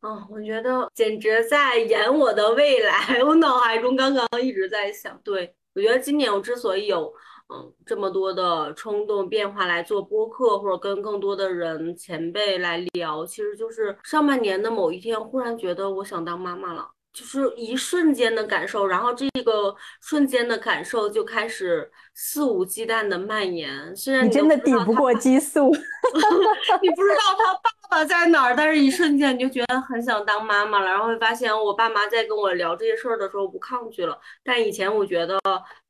[0.00, 7.12] 啊，我觉得简直在演我的未来， 我脑海中刚刚一直在想，对我觉得今年我之所以有。
[7.50, 23.96] 嗯，这么多的冲动变化来做播客，或者跟更多的人前辈来聊，其实就是上半年的某一天，忽然觉得我想当妈妈了，就是一瞬间的感受，然后这个瞬间的感受就开始肆无忌惮的蔓延。
[23.96, 25.70] 虽然你真的抵不过激素，
[26.82, 35.38] 你不知道他爸爸在哪儿，但是一瞬间你就觉得很想当妈妈了，然后会发现我爸妈在跟我聊这些事儿的时候不抗拒了，但以前我觉得。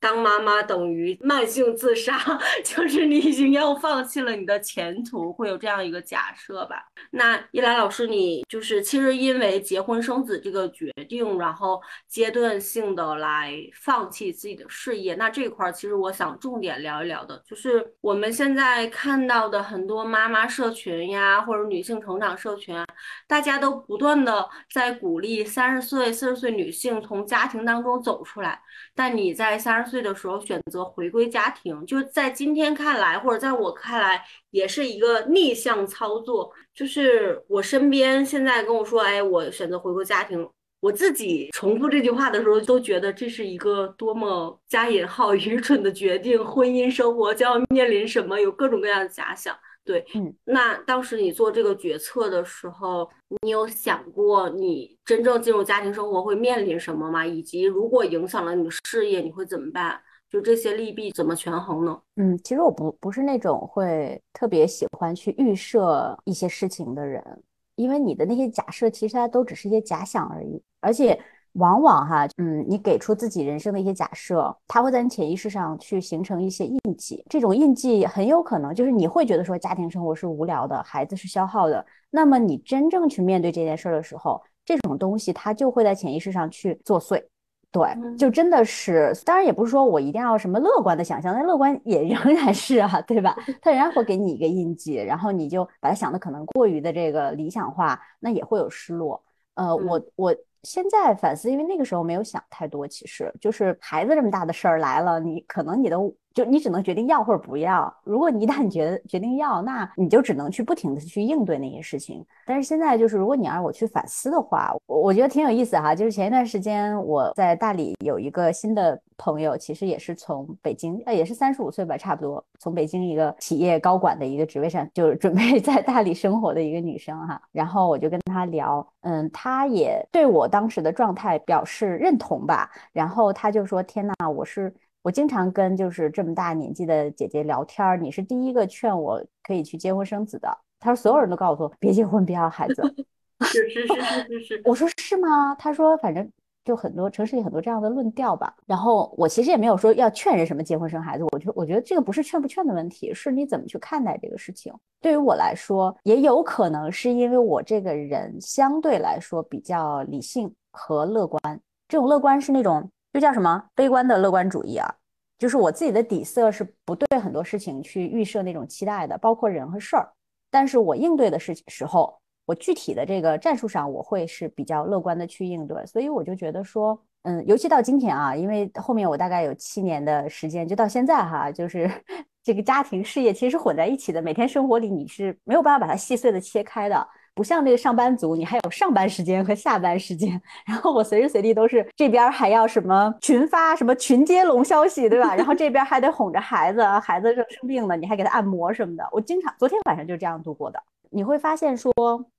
[0.00, 2.16] 当妈妈等于慢性自杀，
[2.62, 6.84] 就是你已经要放弃了你的前途，会有这样一个假设吧？
[7.10, 15.16] 那依兰老师，你就是其实因为结婚生子这个决定，然后阶段性的来放弃自己的事业。
[15.16, 22.86] 那这块儿其实我想重点聊一聊的，就是我们现在看到的很多妈妈社群呀，或者女性成长社群啊，
[23.26, 28.62] 大家都不断的在鼓励三十岁、四十岁女性从家庭当中走出来，
[28.94, 29.87] 但你在三十。
[29.88, 36.52] 岁的时候选择回归家庭，就在今天看来，或者在我看来，也是一个逆向操作。
[36.74, 40.48] 就是我身边现在跟我说，哎，我选择回归家庭，
[40.80, 46.44] 我自己重复这句话的时候，都觉得这是一个多么加引号 愚蠢的决定。
[46.44, 48.38] 婚姻生活将要面临什么？
[48.38, 49.56] 有各种各样的假想。
[49.88, 53.08] 对，嗯，那当时你做这个决策的时候，
[53.40, 57.24] 你有想过你真正进入家庭生活会面临什么吗？
[57.24, 59.98] 以及如果影响了你的事业，你会怎么办？
[60.28, 61.98] 就这些利弊怎么权衡呢？
[62.16, 67.42] 嗯，其实我不不是那种会特别喜欢去预设一些事情的人，
[67.76, 71.18] 因为你的那些假设其实它都只是一些假想而已，而且。
[71.58, 77.24] 往往哈，嗯，你给出自己人生的一些假设，它会在你潜意识上去形成一些印记。
[77.28, 81.84] 这种印记很有可能就是你会觉得说家庭生活是无聊的，孩子是消耗的。
[82.10, 87.22] 那么你真正去面对这件事的时候，这种东西它就会在潜意识上去作祟。
[87.70, 93.36] 对，就真的是，当然也不是说我一定要什么乐观的想象，但乐观也仍然是啊，对吧？
[93.60, 99.22] 它仍然会给你一个印记，然后你就把它想的可能过于的这个理想化，那也会有失落。
[99.54, 106.14] 呃，我我现在反思，因为那个时候没有想太多，其实就是孩子这么大的事儿来了，你可能你都。
[106.38, 107.92] 就你只能决定要或者不要。
[108.04, 112.24] 如果你一旦决决定要，那你就只能去不停的去应对那些事情。
[112.46, 115.96] 但是现在就是，如果你让我去反思的话，我我觉得挺有意思哈。
[115.96, 127.42] 就是前一段时间我在大理有一个新的朋友，其实也是从北京，呃，也是三十五岁吧，差不多从北京一个企业高管的一个职位上，就是准备 在大理生活的一个女生哈。
[127.50, 132.70] 然后我就跟她聊，嗯，她也对我当时的状态表示认同吧。
[132.92, 140.48] 然后她就说：“天呐，我是。”我经常跟就是这么大年纪的姐姐聊天儿你是第一个劝我可以去结婚生子的。
[140.80, 142.82] 她说所有人都告诉我别结婚，别要孩子。
[143.46, 144.62] 是是是是是是。
[144.64, 145.54] 我说是吗？
[145.54, 146.28] 她说反正
[146.64, 148.52] 就很多城市里很多这样的论调吧。
[148.66, 154.74] 然后我其实也没有说要劝人什么结婚生孩子，我就我觉得这个不是劝不劝的问题，是你怎么去看待这个事情。
[155.00, 161.40] 对于我来说，也有可能是因为我这个人相对来说比较理性和乐观。
[161.86, 162.90] 这种乐观是那种。
[163.12, 164.94] 就叫什么悲观的乐观主义啊？
[165.38, 170.12] 就是我自己的底色是不对很多事情去预设那种期待的，包括人和事儿。
[170.50, 175.86] 但是我应对的事情时候，我具体的这个战术上，我会是比较乐观的去应对。
[175.86, 181.88] 所以我就觉得说，嗯，尤其到今天啊，因为后面我大概有七年的时间，就到现在哈，就是
[182.42, 187.08] 这个家庭事业其实混在一起的，每天生活里你是没有办法把它细碎的切开的。
[187.38, 195.36] 不像那个上班族，你还有上班时间和下班时间， 然后我随时随地都是这边还要什么群发什么群接龙消息，对吧？
[195.36, 199.08] 然后这边还得哄着孩子，孩子生生病了，你还给他按摩什么的。
[199.12, 200.82] 我经常昨天晚上就这样度过的。
[201.10, 201.92] 你会发现说，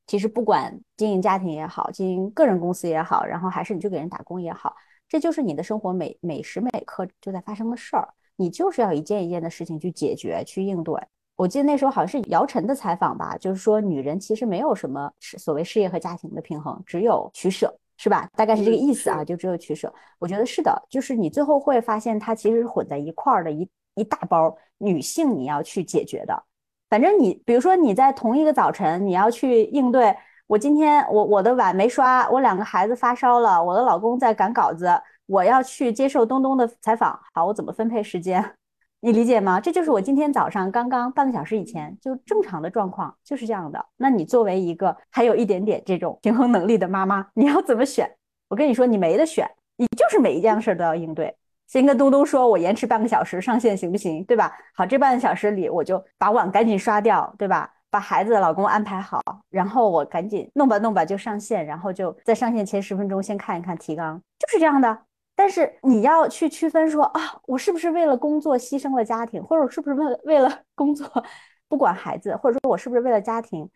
[0.05, 4.75] 其实不管经营家庭也好，经营个人公司也好，然后还是你去给人打工也好，
[5.07, 10.93] 这就是你的生活每每时每刻就在发生的事儿，你就是要一件一件的事情去解决去应对。
[11.39, 18.29] 我记得那时候好像是姚晨的采访吧，就是说女人其实没有什么所谓事业和家庭的平衡，只有取舍，是吧？
[18.35, 19.93] 大概是这个意思啊，就只有取舍。
[20.19, 26.43] 我觉得是的，就是你最后会发现它其实是混在一块儿的一一大包女性你要去解决的。
[26.89, 30.13] 反正你比如说你在同一个早晨你要去应对，
[30.45, 34.91] 我今天我我的碗没刷，我两个孩子发烧了，我的老公在赶稿子，
[35.25, 38.43] 我要去接受东东的采访，好，我怎么分配时间？
[39.01, 39.61] 你理解吗？
[39.61, 43.85] 这就是我今天早上刚刚半个小时以前就正常的状况，就是这样的。
[43.95, 48.09] 那你作为一个还有一点点这种平衡能力的妈妈，你要怎么选？
[48.49, 51.33] 我跟你说，你没得选，你就是每一件事都要应对。
[51.67, 54.21] 先跟东东说，我延迟半个小时上线行不行？
[54.25, 54.51] 对吧？
[54.73, 57.71] 好，这半个小时里我就把碗赶紧刷掉，对吧？
[57.91, 64.99] 把孩子的、老公安排好，然后我赶紧弄吧弄吧就上线，然后就在上线前十分钟先看一看提纲，就是这样的。
[65.39, 71.07] 但是你要去区分说啊，我是不是为了工作牺牲了家庭，或者是不是为了为了 工作
[71.69, 73.69] 不管孩子，或者说我是不是为了家庭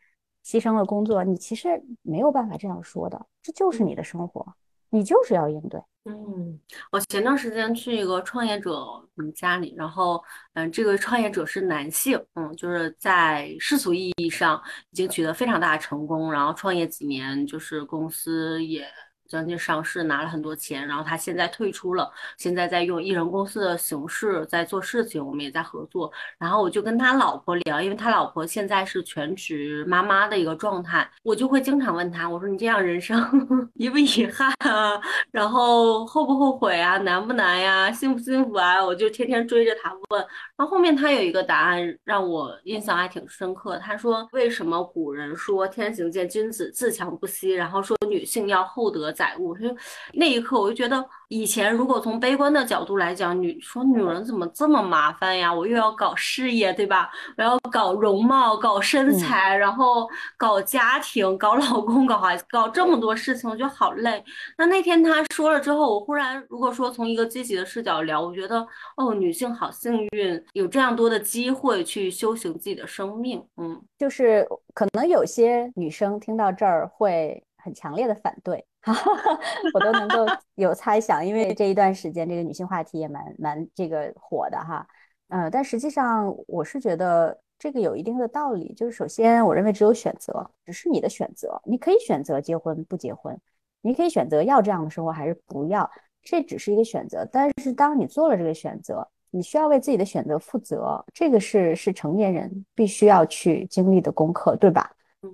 [0.45, 1.23] 牺牲了工作？
[1.23, 4.45] 你其实没有办法这样说的，这就是你的生活，
[4.89, 5.81] 你就是要应对。
[6.03, 6.59] 嗯，
[6.91, 8.75] 我前段时间去一个创业者
[9.15, 10.21] 嗯家里，然后
[10.55, 18.85] 嗯，这个创业者是男性，嗯，就是在世俗意义上已经取得非常大的成功，然后创业几年，就是公司也。
[19.33, 26.11] 将近上市拿了很多钱，然后他现在退出了，现在在用艺人公司的形式在做事情，我们也在合作。
[26.37, 33.19] 然后我就跟他老婆聊，因为他老婆现在是全职妈妈的一个状态，我就会经常问他，我说你这样人生
[33.73, 35.01] 遗不遗憾啊？
[35.31, 36.99] 然后后不后悔啊？
[36.99, 37.91] 难不难呀？
[37.91, 38.85] 幸不幸福啊？
[38.85, 40.21] 我就天天追着他问。
[40.55, 49.22] 然后后面他有一个答案让我印象还挺深刻，他说为什么古人说天行健，君子自强不息，然后说女性要厚德载。
[49.23, 49.73] 载物，就
[50.13, 55.53] 那一刻我就觉得，以前如果从悲观的角度来讲，女说女人怎么这么麻烦呀？
[55.53, 57.09] 我又要搞事业，对吧？
[57.37, 64.21] 我要搞容貌、搞身材，然后搞家庭、搞老公、搞孩子，搞这么多事情，我觉得好累。
[64.57, 68.65] 那那天他说了之后，我忽然如果说从一个积极的视角聊，我觉得
[68.97, 73.41] 哦，女性好幸运，有这样多的机会去修行自己的生命。
[73.57, 78.65] 嗯，就是可能有些女生听到这儿会很强烈的反对。
[79.73, 80.25] 我都能够
[80.55, 84.85] 有猜想，因为这一段时间这个女性话题也蛮蛮这个火的哈，
[85.29, 93.39] 嗯，但实际上我是觉得这个有一定的道理，就是首先我认为只有选择，只是你的选择，你可以选择结婚不结婚，
[93.81, 95.89] 你可以选择要这样的生活还是不要，
[96.21, 97.25] 这只是一个选择。
[97.31, 104.91] 但是当你做了这个选择，你需要为自己的选择负责，这个是是成年人必须要去经历的功课，对吧？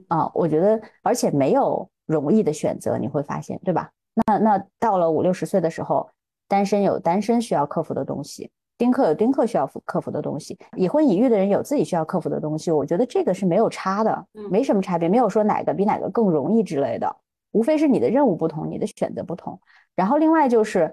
[0.08, 1.89] 啊，我觉得而且没有。
[2.10, 3.91] 容易的选择，你会发现，对吧？
[4.28, 6.10] 那那到了五六十岁的时候，
[6.47, 12.72] 单身有单身需要克服的东西，丁克有丁克需要克服的东西，已婚已育的人有自己需要克服的东西。
[12.72, 17.16] 我觉得这个是没有差的，没什么差别，没有说哪个比哪个更容易之类的，
[17.51, 19.60] 无非是你的任务不同，你的选择不同。
[19.95, 20.91] 然后另外就是，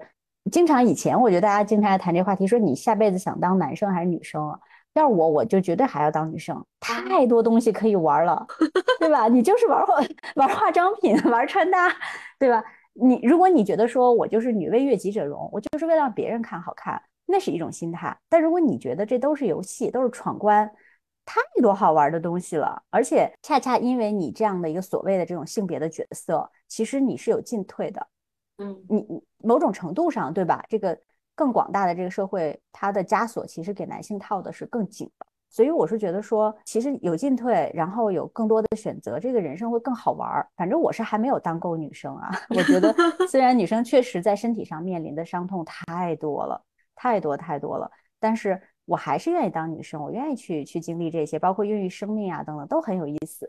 [0.51, 4.59] 经常以前我觉得大家经常爱谈这话题，说你下辈子想当男生还是女生啊？
[4.97, 8.45] 要是我，我就绝对还要当女生，太多东西可以玩了，
[8.99, 9.27] 对吧？
[9.27, 9.95] 你就是玩化
[10.35, 11.93] 玩化妆品，玩穿搭，
[12.39, 12.63] 对吧？
[12.93, 18.17] 你如果你觉得说我就是女为悦己者容，我就是为了让别人看好看，那是一种心态。
[18.27, 20.69] 但如果你觉得这都是游戏，都是闯关，
[21.25, 28.07] 太多好玩的东西了，而且恰恰因为你这样的一个所谓的这种性别的角色，其实你是有进退的，
[28.57, 29.05] 嗯，你
[29.37, 30.65] 某种程度上，对吧？
[30.67, 30.97] 这个。
[31.37, 40.49] 更广大的这个社会，它的枷锁其实给男性套的是更紧的，所以我是觉得说，其实有进退，然后有更多的选择，这个人生会更好玩儿。
[40.55, 42.91] 反正我是还没有当够女生啊， 我觉得
[43.29, 46.59] 虽然女生确实在身体上面临的伤痛太多了，
[46.95, 47.87] 太多太多了，
[48.19, 53.47] 但是我还是愿意当女生，我愿意去去经历这些，包括孕育生命啊等等都很有意思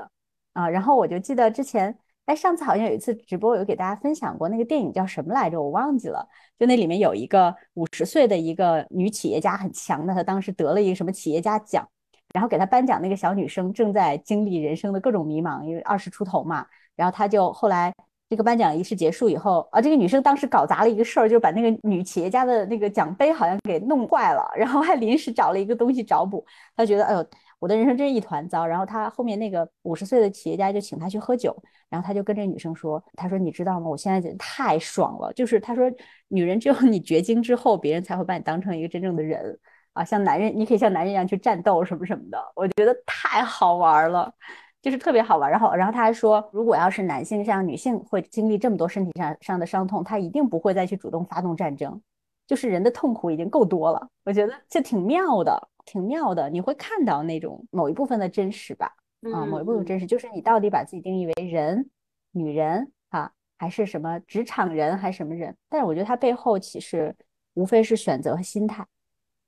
[0.53, 0.69] 啊。
[0.69, 1.99] 然后我就记得之前。
[2.29, 5.59] 哎，上次好像有一次直播，有给大家分享过那个电影叫什么来着？
[5.59, 6.29] 我忘记了。
[6.59, 11.89] 就那里面有一个五十岁的一个女企业家，很强的，她当时得了一个什么企业家奖，
[12.35, 16.67] 然后给她颁奖那个小女生正在经历人生的各种迷茫，因为二十出头嘛。
[16.97, 17.91] 然后她就后来
[18.29, 26.45] 这个颁奖仪式结束以后，啊，这个女生当时搞砸了一个事儿，就把那个女企业家的那个奖杯好像给弄坏了，然后还临时找了一个东西找补。
[26.77, 27.27] 她觉得，哎呦。
[27.59, 28.67] 我的人生真是一团糟。
[28.67, 31.57] 然后他后面那个五十岁的企业家就请他去喝酒，
[31.89, 33.89] 然后他就跟这女生说：“他说你知道吗？
[33.89, 35.33] 我现在简直太爽了。
[35.33, 35.91] 就是他说，
[36.29, 39.59] 女人只有你绝经之后，别人才会把你当成一个真正的人
[39.93, 42.39] 啊，像男人，你可以像男人一样去战斗什么什么的。
[42.55, 44.33] 我觉得太好玩了，
[44.81, 45.51] 就是特别好玩。
[45.51, 52.01] 然后，然后他还说，如果要是男性像女性会经历这么多身体上上的伤痛，他一定不会再去主动发动战争。
[52.47, 58.93] 就是人的痛苦已经够多了，我觉得这挺妙的。”挺妙的，你会看到那种某一部分的真实吧？
[59.33, 61.89] 啊，某一部分真实，就是你到底把自己定义为人、
[62.33, 65.57] 女人啊，还是什么职场人，还是什么人？
[65.71, 67.17] 但是我觉得它背后其实
[67.55, 68.87] 无非是选择和心态。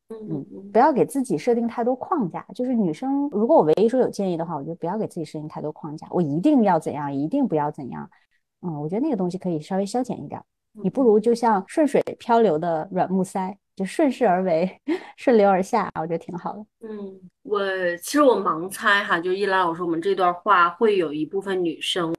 [0.08, 0.16] 嗯
[0.50, 2.44] 嗯，不要给自己设定太多框架。
[2.54, 6.08] 就是女生，如果我唯一说有建议的话，我觉得不要给自己设定太多框架。
[6.10, 8.10] 我一定要怎样，一定不要怎样。
[8.62, 10.42] 嗯，我觉得那个东西可以稍微消减一点。
[10.72, 13.56] 你不如就像顺水漂流的软木塞。
[13.80, 14.70] 就顺势而为，
[15.16, 16.66] 顺流而下，我觉得挺好的。
[16.86, 17.62] 嗯，我
[17.96, 22.14] 其实我盲猜哈，就一兰老师，我们这段话会有一部分女生，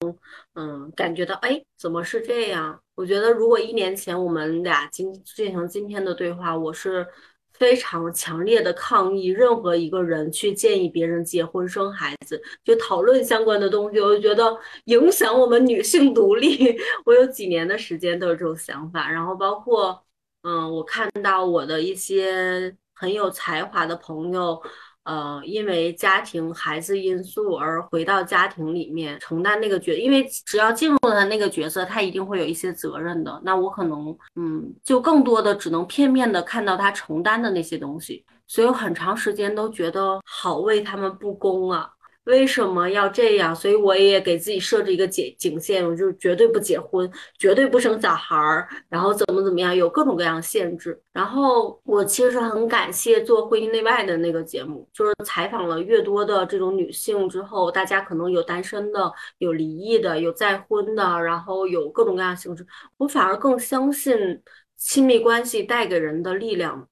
[0.56, 2.82] 嗯，感觉到哎，怎么是这样？
[2.96, 7.06] 我觉得如果一年前我们俩今进行今天的对话，我是
[7.54, 16.76] 非常强烈的抗议任何一个人去建议别人结婚生孩子，就讨论相关的东西，我就觉得影响我们女性独立。
[17.06, 20.04] 我有几年的时间都有这种想法，然后包括。
[20.44, 24.60] 嗯，我看到我的一些很有才华的朋友，
[25.04, 33.40] 呃，因为家庭、孩子因素而回到家庭里面承担那个角，因为只要进入了那个角色，他一定会有一些责任的。
[33.44, 41.90] 那我可能，嗯，就更多的只能片面的看到他承担的那些东西，所以我很长时间都觉得好为他们不公啊。
[42.26, 43.56] 为什么要这样？
[43.56, 47.10] 所以我也给自己设置一个警警线，我就绝对不结婚，
[47.40, 51.02] 绝对不生小孩儿，然后怎么怎么样，有各种各样限制。
[51.12, 62.66] 然后我其实很感谢做婚姻内外的那个节目，就是采访了越多的这种女性之后，大家可能有单身的，有离异的，有再婚的，然后有各种各样性质。
[62.98, 64.42] 我反而更相信
[64.78, 66.88] 亲密关系带给人的力量。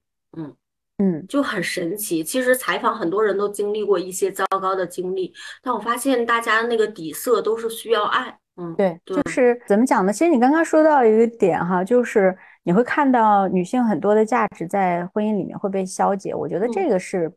[1.00, 1.12] 嗯。
[1.12, 2.22] 嗯，就很神奇。
[2.22, 5.34] 其实采访很多人都经历过一些糟糕的经历，
[5.64, 8.38] 但我发现大家那个底色都是需要爱。
[8.58, 10.12] 嗯，对，就是怎么讲呢？
[10.12, 16.36] 其实你刚刚说到一个点哈，就是你会看到女性很多的价值在婚姻里面会被消解。
[16.36, 17.32] 我觉得这个是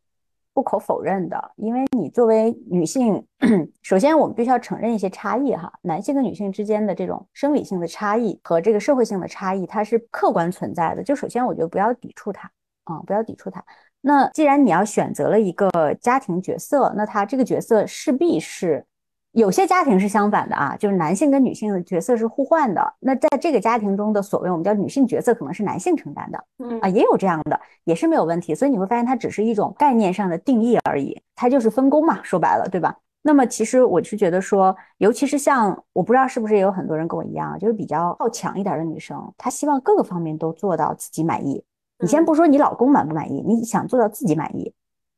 [0.53, 3.25] 不可否认的，因为你作为女性，
[3.83, 11.05] 首先我们必须要承认一些差异哈，男性跟女性之间的这种生理性的差异和这个社会性的差异，它是客观存在的。
[11.05, 12.51] 就首先我觉得不要抵触它。
[12.85, 13.65] 啊，不要抵触他。
[14.01, 15.71] 那既然你要选择了一个
[16.01, 18.85] 家庭角色，那他这个角色势必是
[19.31, 22.95] 有些家庭是相反的啊，就是男性跟女性的角色是互换的。
[23.01, 28.55] 那在这个家庭中的所谓我们叫女性角色，可能是男性承担的，嗯啊，也有这样的，也是没有问题。
[28.55, 32.97] 所以你会发现它只是一种概念上的定义而已，它就是分工嘛，说白了，对吧？
[33.23, 41.63] 那么其实我是觉得说，尤其是像我不知道是不是也有很多人跟我一样，就是比较好强一点的女生，她希望各个方面都做到自己满意。
[42.03, 44.75] 你先不说你老公满不满意，你想做到自己满意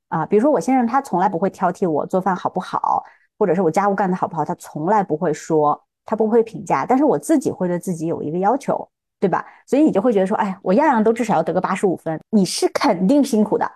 [0.08, 0.26] 啊？
[0.26, 3.02] 比如说我先生，他从来不会挑剔我做饭好不好，
[3.38, 8.86] 或者是我家务干得好不好，他从来不会说他不会评价，但是我自己会对自己有一个要求，
[9.18, 9.46] 对吧？
[9.66, 13.66] 所以你就会觉得说，哎，我样样都至少要得个八十五分，你是肯定辛苦的，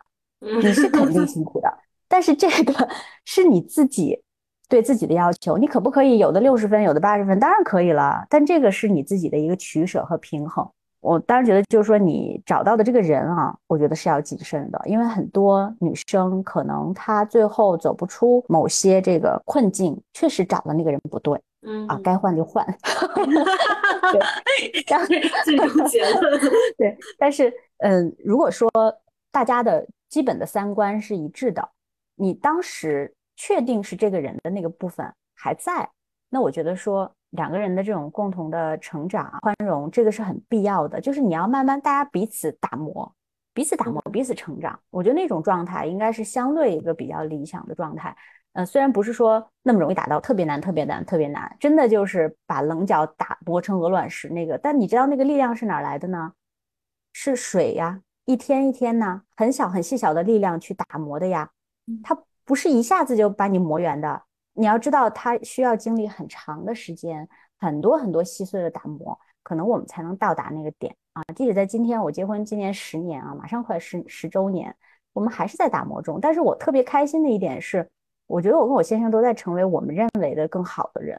[0.41, 1.79] 你是肯定辛苦的，
[2.09, 2.89] 但是这个
[3.25, 4.23] 是你自己
[4.69, 7.41] 对自己的要求，你可不可以有的六十分，有的八十分？
[7.41, 10.71] 当然可以了，但这个是你自己的一个取舍和平衡。
[11.01, 22.67] 我当然觉得，就是说你找到的这个人啊，我觉得是要谨慎的，因为很多女生可能她最后走不出某些这个困境，确实找的那个人不对，嗯啊，该换就换，
[24.13, 25.07] 对， 这样
[25.45, 26.41] 最终结论。
[26.77, 28.69] 对，但是嗯，如果说
[29.31, 31.69] 大家的基本的三观是一致的，
[32.17, 35.89] 你当时确定是这个人的那个部分还在，
[36.29, 37.11] 那我觉得说。
[37.31, 41.01] 两个人的这种共同的成长、宽容，这个是很必要的。
[41.01, 43.15] 就是你要慢慢大家彼此打磨，
[43.53, 44.79] 彼此打磨，彼此成长。
[44.91, 48.17] 我觉得那种状态应该是相对一个比较理想的状态。
[48.55, 54.57] 呃，虽然不是说那么容易达到，特别难，特别难，特别难，真的就是把棱角打磨成鹅卵石那个。
[54.57, 56.33] 但你知道那个力量是哪来的呢？
[57.13, 61.51] 是水呀，一天一天呢，很小很细小的力量去打磨的呀。
[62.03, 64.23] 它不是一下子就把你磨圆的。
[64.59, 67.29] 你要知道，它需要经历很长的时间，
[67.61, 71.23] 很多很多细碎的打磨，可能我们才能到达那个点啊。
[71.37, 74.75] 即使在今天，我结婚今年十年啊，马上快十十周年，
[75.13, 76.19] 我们还是在打磨中。
[76.21, 77.89] 但是我特别开心的一点是，
[78.27, 81.17] 我觉得我跟我先生都在成为我们认为的更好的人，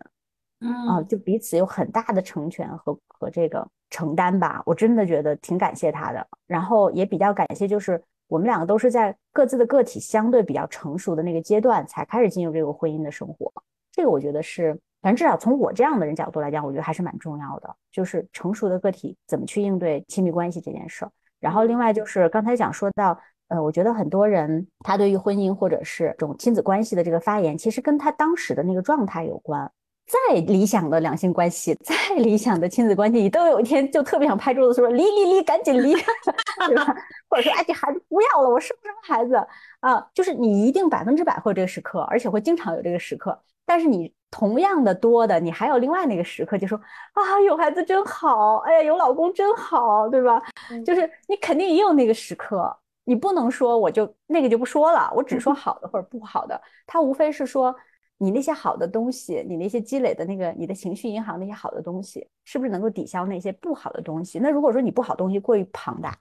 [0.59, 4.61] 嗯就彼此有很大的成全和和这个承担吧。
[4.65, 8.03] 我真的觉得挺感谢他的，然后也比较感谢就是。
[8.29, 13.51] 我们两个都是在各自的个体相对比较成熟的那个阶段，才开始进入这个婚姻的生活。
[13.91, 14.71] 这个我觉得是，
[15.01, 17.75] 反正至少从我这样的人角度来讲，我觉得还是蛮重要的。
[17.91, 21.11] 就是成熟的个体怎么去应对亲密关系这件事儿。
[21.39, 29.69] 然后另外就是刚才讲说到，呃，我觉得很多人他对于婚姻或者是这种亲子关系的这个发言，其实跟他当时的那个状态有关。
[30.09, 35.93] 再理想的两性关系， 再理想的亲子关系，你都有一天就特别想拍桌子说离离离，赶紧离，
[36.67, 36.95] 对吧？
[37.29, 39.35] 或者说哎，这孩子不要了，我生不生孩子
[39.81, 40.03] 啊？
[40.11, 43.39] 就是你一定百分之百会有这个时刻，而且会经常有这个时刻。
[43.67, 46.75] 但是你同样的多的，你还有另外那个时刻，就说
[47.13, 50.41] 啊，有孩子真好，哎呀，有老公真好，对吧？
[50.83, 57.75] 就是你肯定也有那个时刻，你不能说我就那个就不说了，我只说 好的或者不好的，它无非是说。
[58.21, 64.39] 你那些好的东西，你那些积累的那个，你的情绪银行那些好的东西，是不是能够抵消那些不好的东西？
[64.39, 66.17] 那如果说你不好东西过于庞大，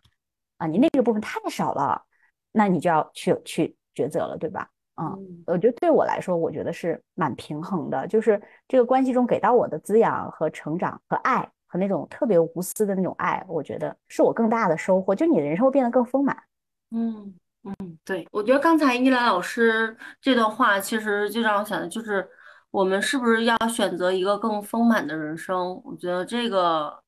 [0.59, 2.01] 啊，你那个部分太少了，
[2.53, 4.71] 那你就要去去抉择了，对吧？
[4.95, 16.37] 嗯，我觉得对我来说，我觉得是蛮平衡的，就是这个关系中给到我的滋养和成长和爱和那种特别无私的那种爱，我觉得是我更大的收获，就你的人生会变得更丰满。
[16.91, 17.35] 嗯。
[17.65, 22.27] 嗯，对，我觉得刚才依兰老师这段话，其实就让我想的就是，
[22.71, 25.81] 我们是不是要选择一个更丰满的人生？
[25.85, 27.03] 我觉得这个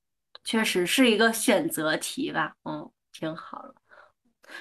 [0.44, 2.52] 确实是一个选择题吧。
[2.64, 3.74] 嗯，挺好的。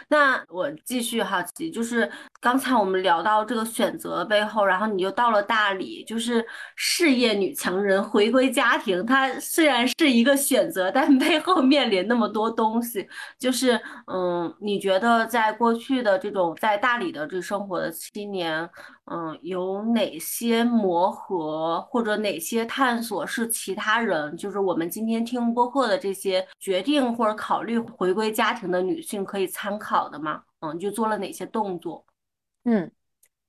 [0.08, 2.10] 那我继续好奇，就是
[2.42, 13.08] 刚才我们聊到这个选择背后，然后你又到了大理，就是事业女强人回归家庭，它虽然是一个选择，但背后面临那么多东西。
[13.40, 18.70] 就是嗯，你觉得在过去的这种在大理的这生活的七年，
[19.12, 29.80] 嗯，有哪些磨合或者哪些探索是其他人，就是我们今天听播客的这些决定或者考虑回归家庭的女性可以参。
[29.80, 30.42] 考的吗？
[30.60, 32.04] 嗯，就做了哪些动作？
[32.70, 32.92] 嗯，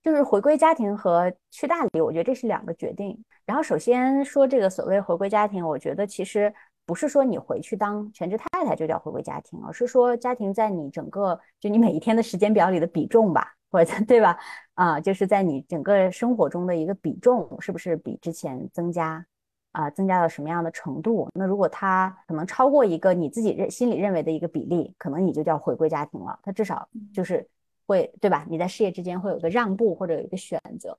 [0.02, 3.22] 就是回归家庭和去大理，我觉得这是两个决定。
[3.44, 6.50] 然后首先说这个所谓回归家庭，我觉得其实
[6.86, 14.38] 不是说你回去当全职太太就叫回归家庭，而是说家庭在你整个就你每一天的时间表里的比重吧，或者对吧？
[14.72, 19.26] 啊，就是在你整个生活中的一个比重，是不是比之前增加？
[19.72, 21.28] 啊，增加到什么样的程度？
[21.32, 26.36] 那如果他可能超过一个你自己认心里认为的一个比例，可能你就叫回归家庭了。
[26.42, 27.46] 他至少就是
[27.90, 28.46] 会对吧？
[28.48, 30.96] 你在事业之间会有一个让步或者有一个选择。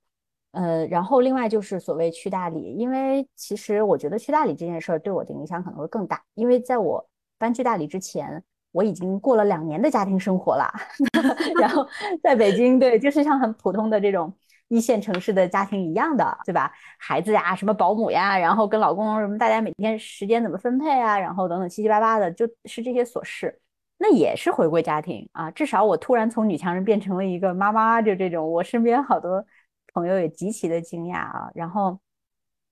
[0.52, 10.70] 呃，然后另外就是所谓去大理，因为其实我觉得去大理这件事儿对我的影响可能会更大，因为在我搬去大理之前，我已经过了两年的家庭生活了，
[11.62, 11.88] 然后
[12.22, 14.34] 在北京，对，就是像很普通的这种。
[14.74, 16.72] 一线城市的家庭一样的，对吧？
[16.98, 21.20] 孩子呀，什么保姆呀，然后跟老公什么，大家每天时间怎么分配啊？
[21.20, 23.60] 然后等等七七八八的，就是这些琐事。
[24.02, 25.52] 那也是回归家庭啊。
[25.52, 28.52] 至少我突然从女强人变成了一个妈妈，就这种。
[28.52, 29.46] 我身边好多
[29.94, 31.52] 朋友也极其的惊讶啊。
[31.54, 32.00] 然后，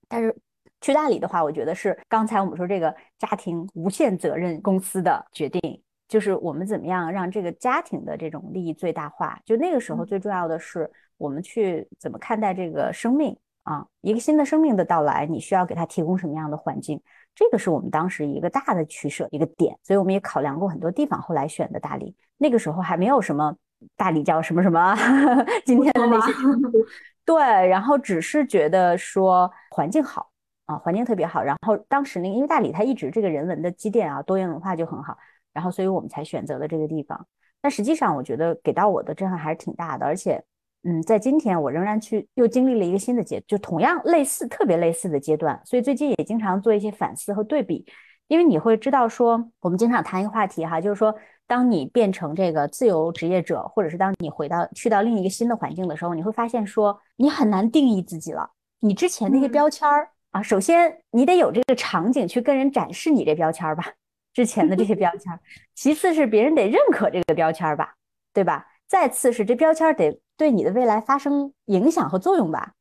[0.08, 0.36] 但是
[0.80, 9.40] 去大理的话，我觉得是刚才我们说这个家庭无限责任公司的决定，就是我们怎么样让这个家庭的这种利益最大化。
[9.44, 10.90] 就那个时候最重要的是。
[11.20, 16.98] 我们去怎么看待这个生命啊，一个新的生命的到来，你需要给他提供什么样的环境？
[17.34, 22.14] 这个是我们当时一个大的取舍一个点，所以我们也考量过很多地方，后来选的大理。
[22.36, 23.56] 那个时候还没有什么
[23.96, 24.94] 大理叫什么什么，
[25.64, 26.32] 今天的那些
[27.24, 30.30] 对，然后只是觉得说环境好
[30.66, 31.42] 啊，环境特别好。
[31.42, 35.16] 然后当时那个因为大理它一直这个人文的积淀啊，多元文化就很好，
[35.52, 37.26] 然后所以我们才选择了这个地方。
[37.62, 40.42] 但实际上我觉得给到我的震撼还是挺大的，而且。
[40.82, 47.84] 嗯，在今天我仍然去又经历了一个新的阶，就同样类似、特别类似的阶段，所以最近也经常做一些反思和对比，
[48.28, 51.14] 因为你会知道说，我们经常谈一个话题哈，就是说，
[51.46, 58.50] 当你变成这个自由职业者，或者是当你回到去到另一个新的环境的时候，你会发现说，你很难定义自己了。
[58.80, 63.84] 你之前那些标签儿啊，首先你得有这个场景去跟人展示你这标签儿吧，
[64.32, 65.38] 之前的这些标签儿，
[65.74, 67.96] 其次是别人得认可这个标签儿吧，
[68.32, 68.66] 对吧？
[68.88, 72.72] 再次是这标签得对你的未来发生影响和作用吧，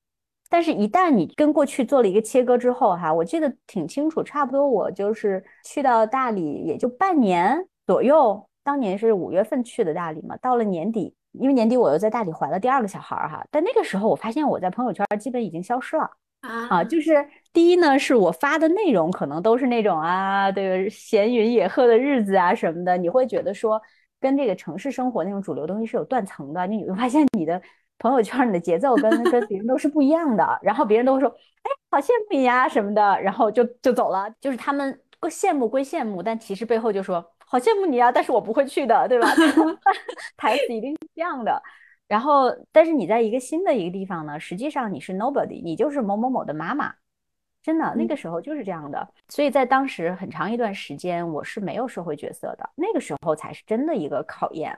[0.50, 16.10] 但是，一旦你跟过去做了一个切割之后，哈，我记得挺清楚，差不多我就是去到大理也就半年左右，当年是五月份去的大理嘛，到了年底，因为年底我又在大理怀了第二个小孩儿哈，但那个时候我发现我在朋友圈基本已经消失了
[16.70, 23.82] 啊，就是第一呢，是我发的内容可能都是那种啊，对闲云野鹤的日子啊什么的，你会觉得说。
[24.20, 27.62] 跟这个城市生活那种主流东西是有断层的，你你会发现你的
[27.98, 30.60] 朋友圈、你的节奏跟跟别人都是不一样的。
[30.62, 31.30] 然后别人都会说
[31.64, 34.30] ：“哎，好羡慕你呀什么的。”然后就就走了。
[34.40, 39.28] 就是他们羡慕归羡慕，但其实背后就说：“好羡慕你啊，但是我不会去的，对吧？
[40.38, 41.62] ”台词一定是这样的。
[42.08, 46.94] 然后，但是你在一个新的一个地方呢，实际上你是 nobody，你就是某某某的妈妈。
[47.70, 52.68] 真的，那个时候就是这样的，所以在当时很长一段时间，我是没有社会角色的。
[52.74, 54.76] 那个时候才是真的一个考验。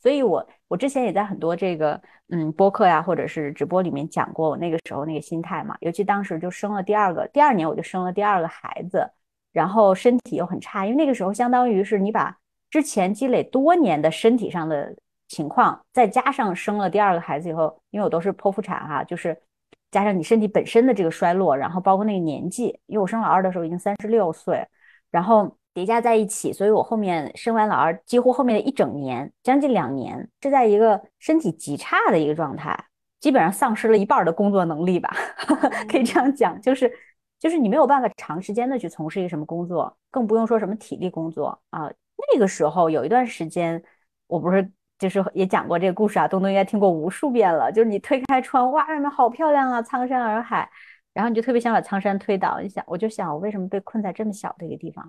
[0.00, 5.76] 所以我我之前也在很多这个嗯播客呀，或者是直播里面讲过我那个时候那个心态嘛。
[5.80, 9.10] 尤其当时就生了第二个，第二年我就生了第二个孩子，
[9.52, 12.38] 然后身体又很差，因为那个时候相当于是你把
[12.70, 14.94] 之前积累多年的身体上的
[15.26, 19.36] 情况，再加上生了第二个孩子以后，因为我都是剖腹产哈，就是。
[19.90, 24.66] 加上你身体本身的这个衰落，然后包括那个年纪，因为我生老二的时候已经三十六岁，
[25.10, 32.78] 然后叠加在一起，所以我后面生完老二，几乎后面的一整年，将近两年，是在一个身体极差的一个状态，
[33.20, 35.10] 基本上丧失了一半的工作能力吧，
[35.88, 36.92] 可以这样讲，就是
[37.38, 41.90] 就是你没有办法长时间的去从事一个什么工作，更不用说什么体力工作啊。
[42.32, 43.82] 那个时候有一段时间，
[44.26, 44.70] 我不是。
[44.98, 47.70] 就是也讲过这个故事啊，东东应该听过无数遍了。
[47.70, 50.68] 就是你推开窗，哇，外面好漂亮啊，苍山洱海，
[51.14, 52.58] 然后你就特别想把苍山推倒。
[52.60, 55.08] 你想，我就想，我为什么被困在这么小的一个地方？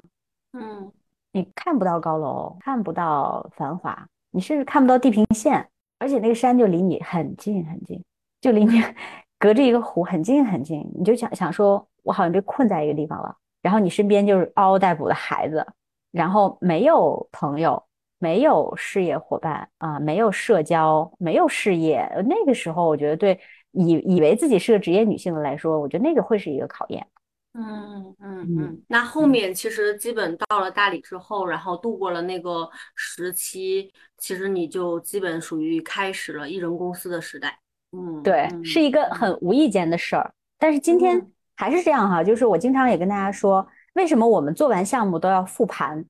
[0.53, 0.91] 嗯，
[1.31, 5.67] 你看不到高楼，看不到繁华，你甚至看不到地平线，
[5.97, 8.03] 而且那个山就离你很近很近，
[8.41, 8.83] 就离你
[9.39, 10.87] 隔着一个湖很近很近。
[10.95, 13.35] 你就想想说，我好像被困在一个地方了。
[13.61, 15.65] 然后你身边就是嗷嗷待哺的孩子，
[16.11, 17.83] 然后没有朋友。
[18.19, 22.07] 没有事业伙伴啊，没有社交，没有事业。
[22.27, 23.39] 那个时候，我觉得对
[23.71, 27.07] 以以为自己是个职业女性的来说，我觉得那个会是一个考验。
[27.53, 28.81] 嗯嗯嗯。
[28.87, 37.57] 那后面其实基本到了大理之后，然后度过了那个时期，其实你就基本属于开始了艺人公司的时代。
[37.91, 40.31] 嗯，对，是一个很无意间的事儿。
[40.59, 46.05] 但是今天还是这样哈，就是我经常也跟大家说，为什么我们做完项目都要复盘？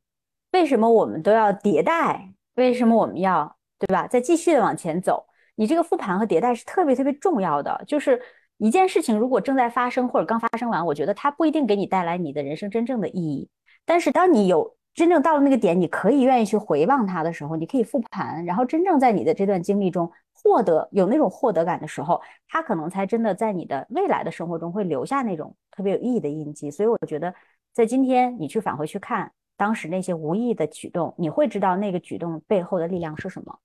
[0.51, 2.33] 为什么我们都要迭代？
[2.55, 4.07] 为什么我们要对吧？
[4.07, 5.25] 再继续的往前走，
[5.55, 7.83] 你这个复盘和迭代是特别特别重要的。
[7.87, 8.19] 就是
[8.57, 13.47] 一件事情如果正在发生或者刚发生完，我觉得它不一定给你带来你的人生真正的意义。
[13.85, 26.69] 但是当你有真正到了那个点，你可以愿意去回望它的时候，你可以复盘，然后真正在你的这段经历中获得有那种获得感的时候，它可能才真的在你的未来的生活中会留下那种特别有意义的印记。
[26.69, 27.33] 所以我觉得，
[27.71, 29.31] 在今天你去返回去看。
[29.59, 33.59] 当时那些无意的举动，你会知道那个举动背后的力量是什么？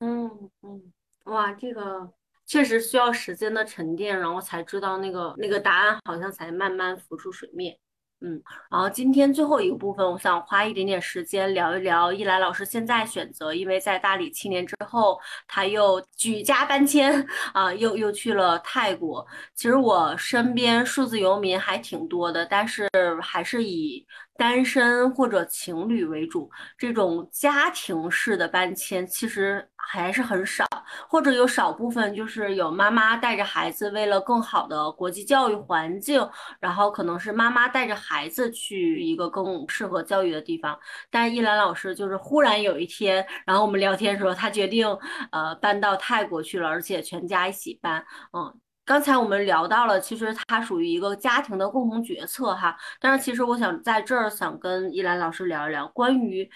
[0.00, 0.92] 嗯嗯，
[1.26, 2.12] 哇，这个
[2.46, 7.78] 确实需要时间的沉淀，然后才知道那个那个答案，好像才慢慢浮出水面。
[8.20, 8.40] 嗯，
[8.70, 15.18] 然后今天最后一个部分，我想花一点点时间聊一聊一来老师现在选择，因为在大理七年之后，
[15.48, 19.26] 他又举家搬迁啊，又又去了泰国。
[19.54, 22.88] 其实我身边数字游民还挺多的，但是
[23.22, 24.06] 还是以。
[24.36, 30.66] 单身或者情侣为主，这种家庭式的搬迁其实还是很少，
[31.08, 36.26] 或者有少部分就是有妈妈带着孩子，为了更好的国际教育环境，
[36.60, 40.78] 然后可能是妈妈带着孩子去一个更适合教育的地方。
[41.10, 44.86] 但是一兰老师就是忽然有一天，然后我们聊天说他决定
[45.32, 48.60] 呃搬到泰国去了，而且全家一起搬，嗯。
[48.82, 52.76] 刚才我们聊到了，其实它属于一个家庭的共同决策哈。
[52.98, 56.50] 但是其实我想在这儿想跟依兰老师聊一聊关于，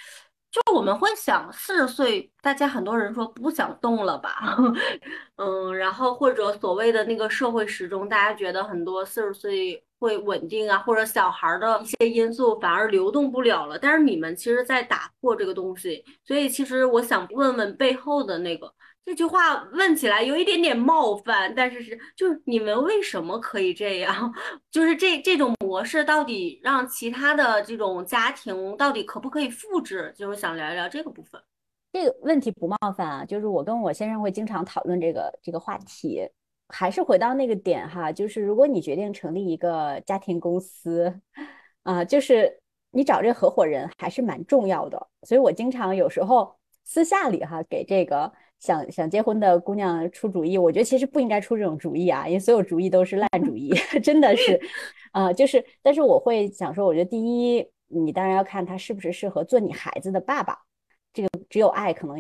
[0.55, 4.57] 就我们会想四十岁，大家很多人说不想动了吧，
[5.35, 13.77] 嗯，然后或者所谓的那个社会时钟，大家觉得很多四十岁会稳定啊，或者小孩的一些因素反而流动不了了。
[13.77, 18.73] 但是你们其实在打破这个东西，所以其实我想问问背后的那个。
[19.07, 24.33] 这句话问起来有一点点冒犯，但是是就是你们为什么可以这样？
[24.73, 30.13] 就是这这种模式到底让其他的这种家庭到底可不可以复制？
[30.17, 31.39] 就是想聊一聊这个部分。
[31.93, 36.27] 这个问题不冒犯啊，就是我跟我先生会经常讨论这个这个话题，
[36.69, 41.21] 还是回到那个点哈，就是如果你决定成立一个家庭公司，
[41.83, 42.59] 啊，就是
[42.91, 45.09] 你找这合伙人还是蛮重要的。
[45.25, 48.33] 所以我经常有时候私下里哈给这个。
[48.61, 54.59] 想想结婚的姑娘出主意，我觉得其实不应该出这种主意啊，因为所有主意都是烂 主意， 真的是，
[55.13, 60.59] 啊，就是，但是我会想说，我觉得第一，你当然要看他是不是适合做你孩子的爸爸，
[61.13, 62.17] 这个只有爱可能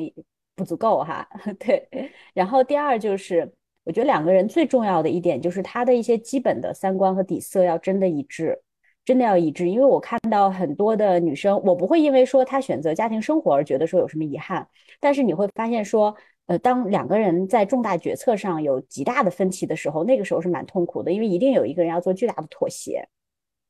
[0.55, 1.27] 不足够哈，
[1.59, 1.89] 对。
[2.35, 3.51] 然后第二就是，
[3.85, 8.61] 我觉得两个人最重要的一点就是他的一些基本的三观和底色要真的一致，
[9.05, 14.69] 真的要一致，因为我看到很多的女生，我不会因为说她选择家庭生活而觉得说有什么遗憾，
[15.01, 16.17] 但是你会发现说。
[16.47, 23.09] 呃，当两个人在重大决策上有极大的分歧的时候，那个时候是蛮痛苦的，因为一定有一个人要做巨大的妥协。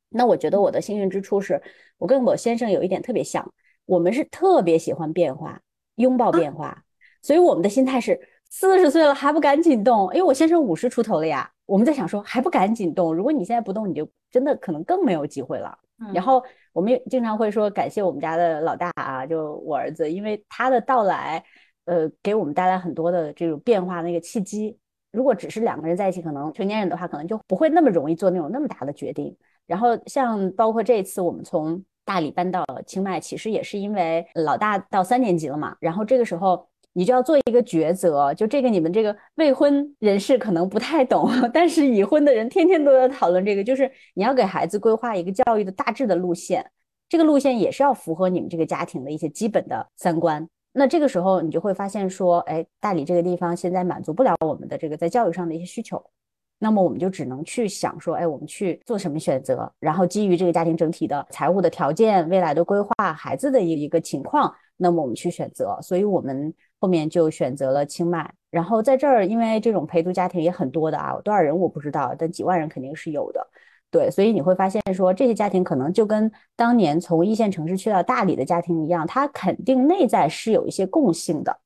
[0.09, 1.61] 那我觉得我的幸运之处是，
[1.97, 3.49] 我跟我先生有一点特别像，
[3.85, 5.61] 我们是特别喜欢变化，
[5.95, 6.83] 拥抱变化，
[7.21, 8.19] 所以我们的心态是
[8.49, 11.49] 四十岁了还不赶紧动，因为我先生五十出头了呀。
[11.65, 15.77] 我们在想说还不赶紧动，如果你现在不动，你就真的可能更没有机会了。
[16.13, 16.43] 然后
[16.73, 21.43] 我们也经常会说感谢我们家的老大啊，就我儿子，因为他的到来。
[21.87, 24.75] 呃，给我们带来很多的这种变化，那个契机。
[25.11, 29.37] 如果只是两个人在一起，可能成年人的话，可能就不会那么容易做那种那么大的决定。
[29.67, 35.75] 然后像包括这次我们从大理搬到清迈，其实也是因为老大到三年级了嘛。
[35.79, 36.67] 然后这个时候
[36.97, 46.65] 你就要做一个抉择，就这个你们这个未婚人士可能不太懂，但是已婚的人天天都在讨论这个，就是你要给孩子规划一个教育的大致的路线，
[47.09, 50.47] 这个路线也是要符合你们这个家庭的一些基本的三观。
[50.71, 56.01] 那这个时候，你就会发现说，哎，大理这个地方现在满足不了我们的这个在教育上的一些需求，
[56.59, 59.69] 那么我们就只能去想说，哎，我们去做什么选择？
[59.79, 65.77] 然后基于这个家庭整体的财务的条件、未来的规划、孩子的一一个情况，那么我们去选择。
[65.81, 68.33] 所以我们后面就选择了清迈。
[68.51, 73.45] 然后在这儿，因为这种陪读家庭也很多的啊，多少人我不知道，但几万人肯定是有的。
[73.91, 81.57] 对，所以你会发现说，这些家庭可能就跟当年从一线城市去到大理的家庭一样，他肯定内在是有一些共性的，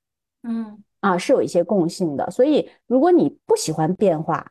[0.44, 2.30] 嗯，啊，是有一些共性的。
[2.30, 4.46] 所以如果你不喜欢变化，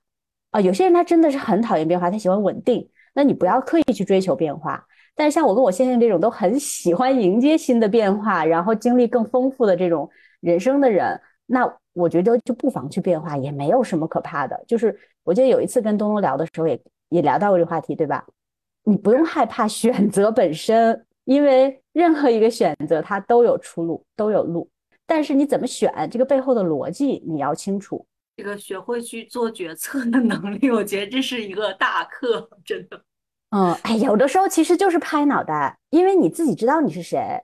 [0.51, 4.85] 啊，有些人他真的是很讨厌变化，他喜欢稳定，那你不要刻意去追求变化。
[5.15, 10.09] 但是像我跟我先生这种都很喜欢迎接新的变化，然后经历更丰富的这种
[10.41, 14.65] 人生的人，那我觉得就不妨去变化，也没有什么可怕的。
[14.67, 16.81] 就是我记得有一次跟东东聊的时候也。
[17.11, 18.23] 也聊到过这个话题，对吧？
[18.85, 24.69] 你不用害怕选择本身，因为任何一个选择它都有出路，都有路。
[25.07, 28.05] 但是你怎么选，这个背后的逻辑你要清楚。
[28.37, 33.03] 这个学会去做决策的能力，我觉得这是一个大课，真的。
[33.57, 37.43] 嗯，哎，有的时候其实就是拍脑袋，因为你自己知道你是谁，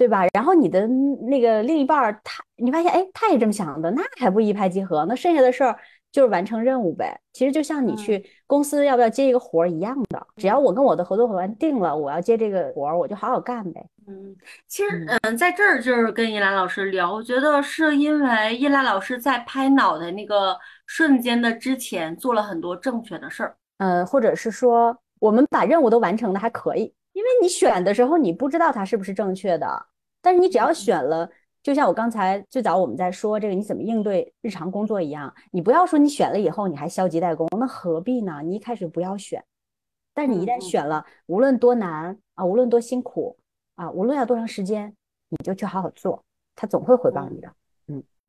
[0.00, 0.24] 对吧？
[0.32, 0.86] 然后你的
[1.28, 5.04] 那个另一半儿，他你发现，哎，他也这么想的，那还不一拍即合？
[5.04, 5.76] 那剩下的事儿。
[6.12, 13.86] 就是完成任务呗，其实就像你去公司要不要接一个活儿一样的，只要我跟我的合作伙伴定了我要接这个活儿，我就好好干呗。
[14.08, 14.34] 嗯，
[14.66, 29.86] 其实嗯，在这儿就是跟依兰老师聊，我觉得是因为依兰老师在拍脑袋那个瞬间的之前做了很多正确的事儿，呃，或者是说我们把任务都完成的还可以，因为你选的时候你不知道它是不是正确的，
[30.20, 31.30] 但是你只要选了。
[31.62, 38.40] 就像我刚才最早我们在说这个你怎么应对日常工作一样，你不要说你选了以后你还消极怠工，那何必呢？
[38.42, 39.44] 你一开始不要选，
[40.14, 43.36] 但是你一旦选了，无论多难啊，无论多辛苦
[43.74, 44.96] 啊，无论要多长时间，
[45.28, 46.24] 你就去好好做，
[46.56, 47.52] 他总会回报你的。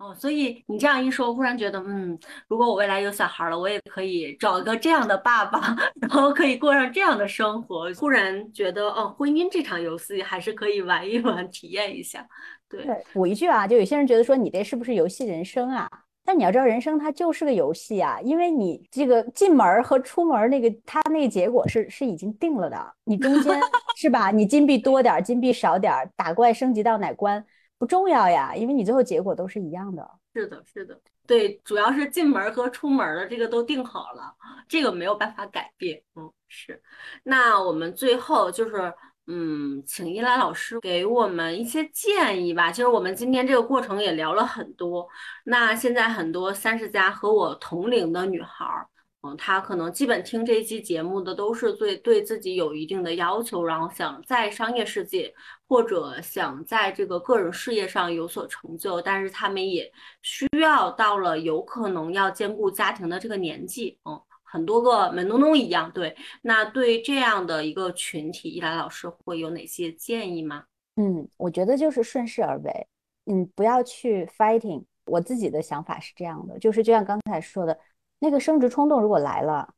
[0.01, 7.87] 哦，所以你这样一说，忽然觉得，嗯，如果我未来有小孩了，我也可以找一个这样的爸爸， 然后可以过上这样的生活。
[7.93, 12.27] 忽然觉得，哦，婚姻这场游戏还是可以玩一玩，体验一下。
[12.67, 12.83] 对，
[13.13, 15.87] 补一句啊，就有些人觉得说，你这是不是游戏人生啊？
[16.25, 22.93] 但你要知道，人生它就是个游戏啊，因为你这个进门和出门那个，它那个结果是是已经定了的。
[23.03, 23.59] 你中间
[23.97, 24.31] 是吧？
[24.31, 27.45] 你金币多点，金币少点，打怪升级到哪关？
[27.81, 30.07] 不重要呀，因为你最后结果都是一样的。
[30.35, 34.35] 是的，是的，对，主要是进门和出门的这个都定好了，
[34.67, 35.99] 这个没有办法改变。
[36.13, 36.79] 嗯，是。
[37.23, 38.93] 那我们最后就是，
[39.25, 42.71] 嗯，请依兰老师给我们一些建议吧。
[42.71, 45.09] 其实我们今天这个过程也聊了很多。
[45.45, 48.87] 那现在很多三十加和我同龄的女孩儿。
[49.23, 55.31] 嗯，他可能基本听这一期节目的都是对对自己有一定的要求，然后想在商业世界
[55.67, 59.91] 或者想在这个个人事业上有所成就，但是他们也
[60.23, 63.95] 需要到了有可能要兼顾家庭的这个年纪。
[64.05, 65.91] 嗯，很多个门东东一样。
[65.91, 70.63] 对，那对这样的一个群体，依兰老师会有哪些建议吗？
[70.95, 72.87] 嗯，我觉得就是顺势而为，
[73.27, 74.83] 嗯，不要去 fighting。
[75.05, 77.77] 我自己的想法是这样的，就是就像刚才说的。
[78.23, 79.73] 那个生殖冲动如果来了，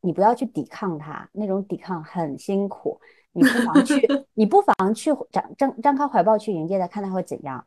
[0.00, 3.00] 你不要去抵抗它，那种抵抗很辛苦。
[3.30, 7.64] 你不妨去， 你不妨去张张张开怀抱去迎接它，看它会怎样，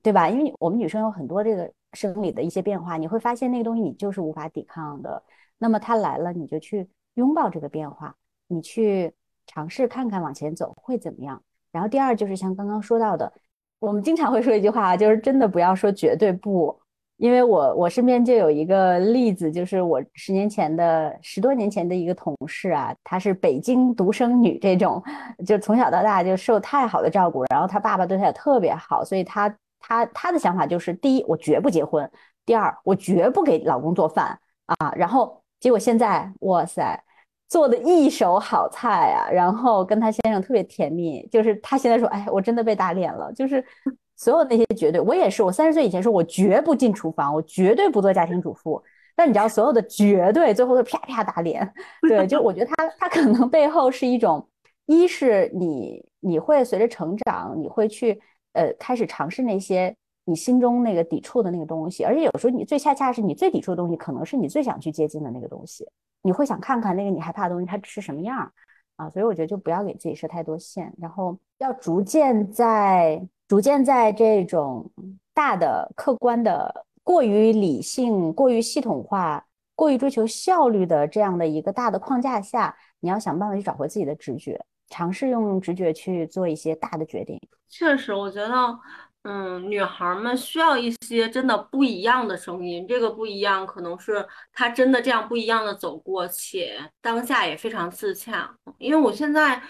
[0.00, 0.28] 对吧？
[0.28, 5.20] 因为我们女生有很多这个生理的一些变化，你会发现那个东西你就是无法抵抗的。
[5.58, 8.14] 那么它来了，你就去拥抱这个变化，
[8.46, 9.12] 你去
[9.44, 11.42] 尝试看看往前走会怎么样。
[11.72, 13.32] 然后第二就是像刚刚说到的，
[13.80, 16.80] 我们经常会说一句话，就是真的不要说绝对不。
[17.18, 25.02] 因为我我身边就有一个例子，就是我十年前的十多年前的一个同事啊，她是北京独生女，这种
[25.44, 32.06] 就从小到大就受太好的照顾，然后她爸爸对她也特别好，所以她她她的想法就是：第一，我绝不结婚；
[32.46, 34.92] 第二，我绝不给老公做饭啊。
[34.94, 37.02] 然后结果现在，哇塞，
[37.48, 43.64] 做的一手好菜啊，然后跟她先生特别甜蜜，就是她现在说：“哎，我真的被打脸了。”就是。
[44.18, 45.44] 所有那些绝对，我也是。
[45.44, 48.82] 我三十岁以前说，我绝不进厨房，我绝对不做家庭主妇。
[49.14, 51.72] 但你知道，所有的绝对最后都啪啪打脸。
[52.02, 54.44] 对，就我觉得他他可能背后是一种，
[54.86, 58.20] 一是你你会随着成长，你会去
[58.54, 59.94] 呃开始尝试那些
[60.24, 65.88] 你心中那个抵触的那个东西，而且有时候你最恰恰是你最抵触的东西，可能是你最想去接近的那个东西。
[66.22, 68.52] 你会想看看那个你害怕的东西它是什么样
[68.96, 69.08] 啊？
[69.10, 73.24] 所以我觉得就不要给自己设太多限，然后要逐渐在。
[73.48, 74.90] 逐渐在这种
[75.32, 79.42] 大的、客观的、过于理性、过于系统化、
[79.74, 87.40] 过于追求效率的这样的一个大的框架下，你要想办法去找回自己的直觉，尝试用直觉去做一些大的决定。
[87.70, 88.78] 确实，我觉得，
[89.22, 92.86] 嗯，女孩们需要一些真的不一样的声音。
[92.86, 98.54] 这个不一样，可能是她真的这样不一样的走过，且当下也非常自洽。
[98.76, 99.62] 因为我现在。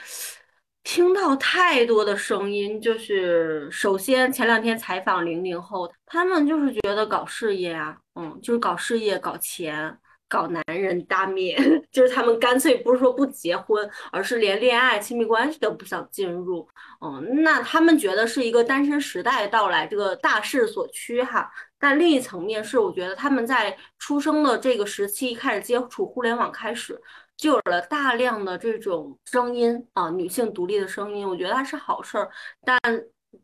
[0.88, 9.94] 听到太多的声音，就是首先前两天采访零零后，他们就是觉得搞事业啊，嗯，就是搞事业、搞钱、
[10.30, 11.60] 搞男人大面，
[11.92, 16.66] 就是他们干脆不是说不结婚，而是连恋爱、亲密关系都不想进入，
[17.02, 21.52] 嗯，那他们觉得是一个单身时代到来，这个大势所趋哈。
[21.78, 26.98] 但另一层面是，我觉得他们在出生的这个时期开始接触互联网开始。
[27.38, 32.28] 就有了大量的这种声音啊，女性独立的声音，我觉得它是好事儿。
[32.64, 32.78] 但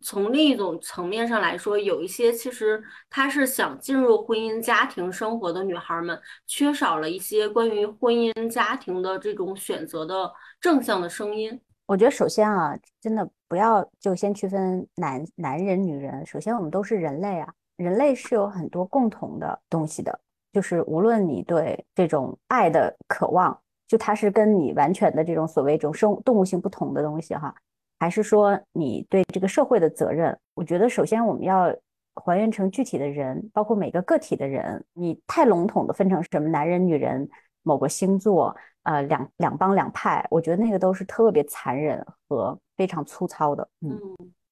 [0.01, 11.59] 从另一种层面上来说，有一些其实她是想进入婚姻家庭生活的女孩们，缺少了一些关于婚姻家庭的这种选择的正向的声音。
[11.87, 16.27] 我觉得首先啊，真的不要就先区分男男人、女人。
[16.27, 20.19] 首先，我们都是人类啊，人类是有很多共同的东西的，
[20.53, 23.57] 就是无论你对这种爱的渴望。
[23.87, 27.55] 就它是跟你完全的这种所谓这种生动物性不同的东西哈，
[27.99, 30.37] 还是说你对这个社会的责任？
[30.55, 31.75] 我觉得首先我们要
[32.15, 34.85] 还原成具体的人，包括每个个体的人。
[34.95, 37.29] 你太笼统的分成什么男人、女人、
[37.63, 43.69] 某个星座，呃，两两帮两派，我觉得那个都是特别残忍和非常粗糙的。
[43.81, 44.01] 嗯，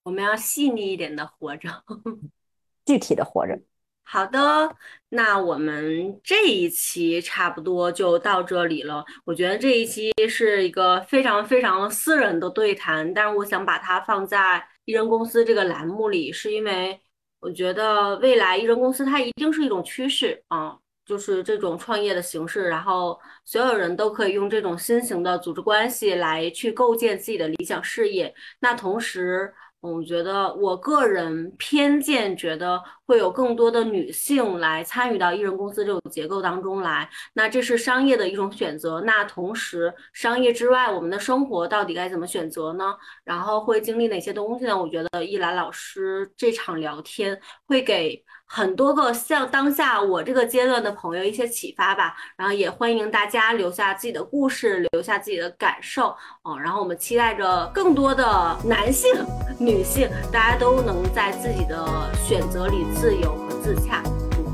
[0.03, 1.71] 我们要细腻一点的活着，
[2.85, 3.59] 具体的活着。
[4.05, 4.77] 好的，
[5.09, 9.03] 那我们这一期差不多就到这里了。
[9.25, 17.01] 我觉得这一期是一个非常非常私人的对谈，但是我想把它放在艺人公司这个栏目里，是因为
[17.41, 20.77] 我觉得未来艺人公司它一定是一种趋势啊，
[21.07, 28.35] 就是这种创业的形式，然后所有人都可以用这种新型的组织关系来去构建自己的理想事业。
[28.61, 33.23] 那同时，我觉得我个人偏见觉得会。
[33.23, 37.09] 有更多的女性来参与到艺人公司这种结构当中来。
[37.35, 39.01] 那这是商业的一种选择。
[39.03, 42.93] 那同时，商业之外，我们的生活到底该怎么选择呢？
[43.23, 44.77] 然后会经历哪些东西呢？
[44.77, 48.25] 我觉得一兰老师这场聊天会给。
[48.55, 59.11] 很多个像当下我这个阶段的朋友一些启发吧，然后也欢迎大家留下自己的故事，留下自己的感受，嗯，然后我们期待着更多的男性、
[59.59, 61.83] 女性，大家都能在自己的
[62.23, 64.03] 选择里自由和自洽。
[64.05, 64.13] 嗯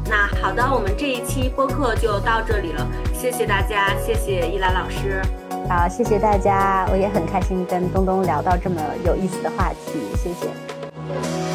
[0.09, 5.21] 那好的，我们这一期播客就到这里了，谢谢大家，谢谢依兰老师，
[5.69, 11.48] 好，谢谢大家，我也很开心跟东东聊到这么有意思的话题，谢谢。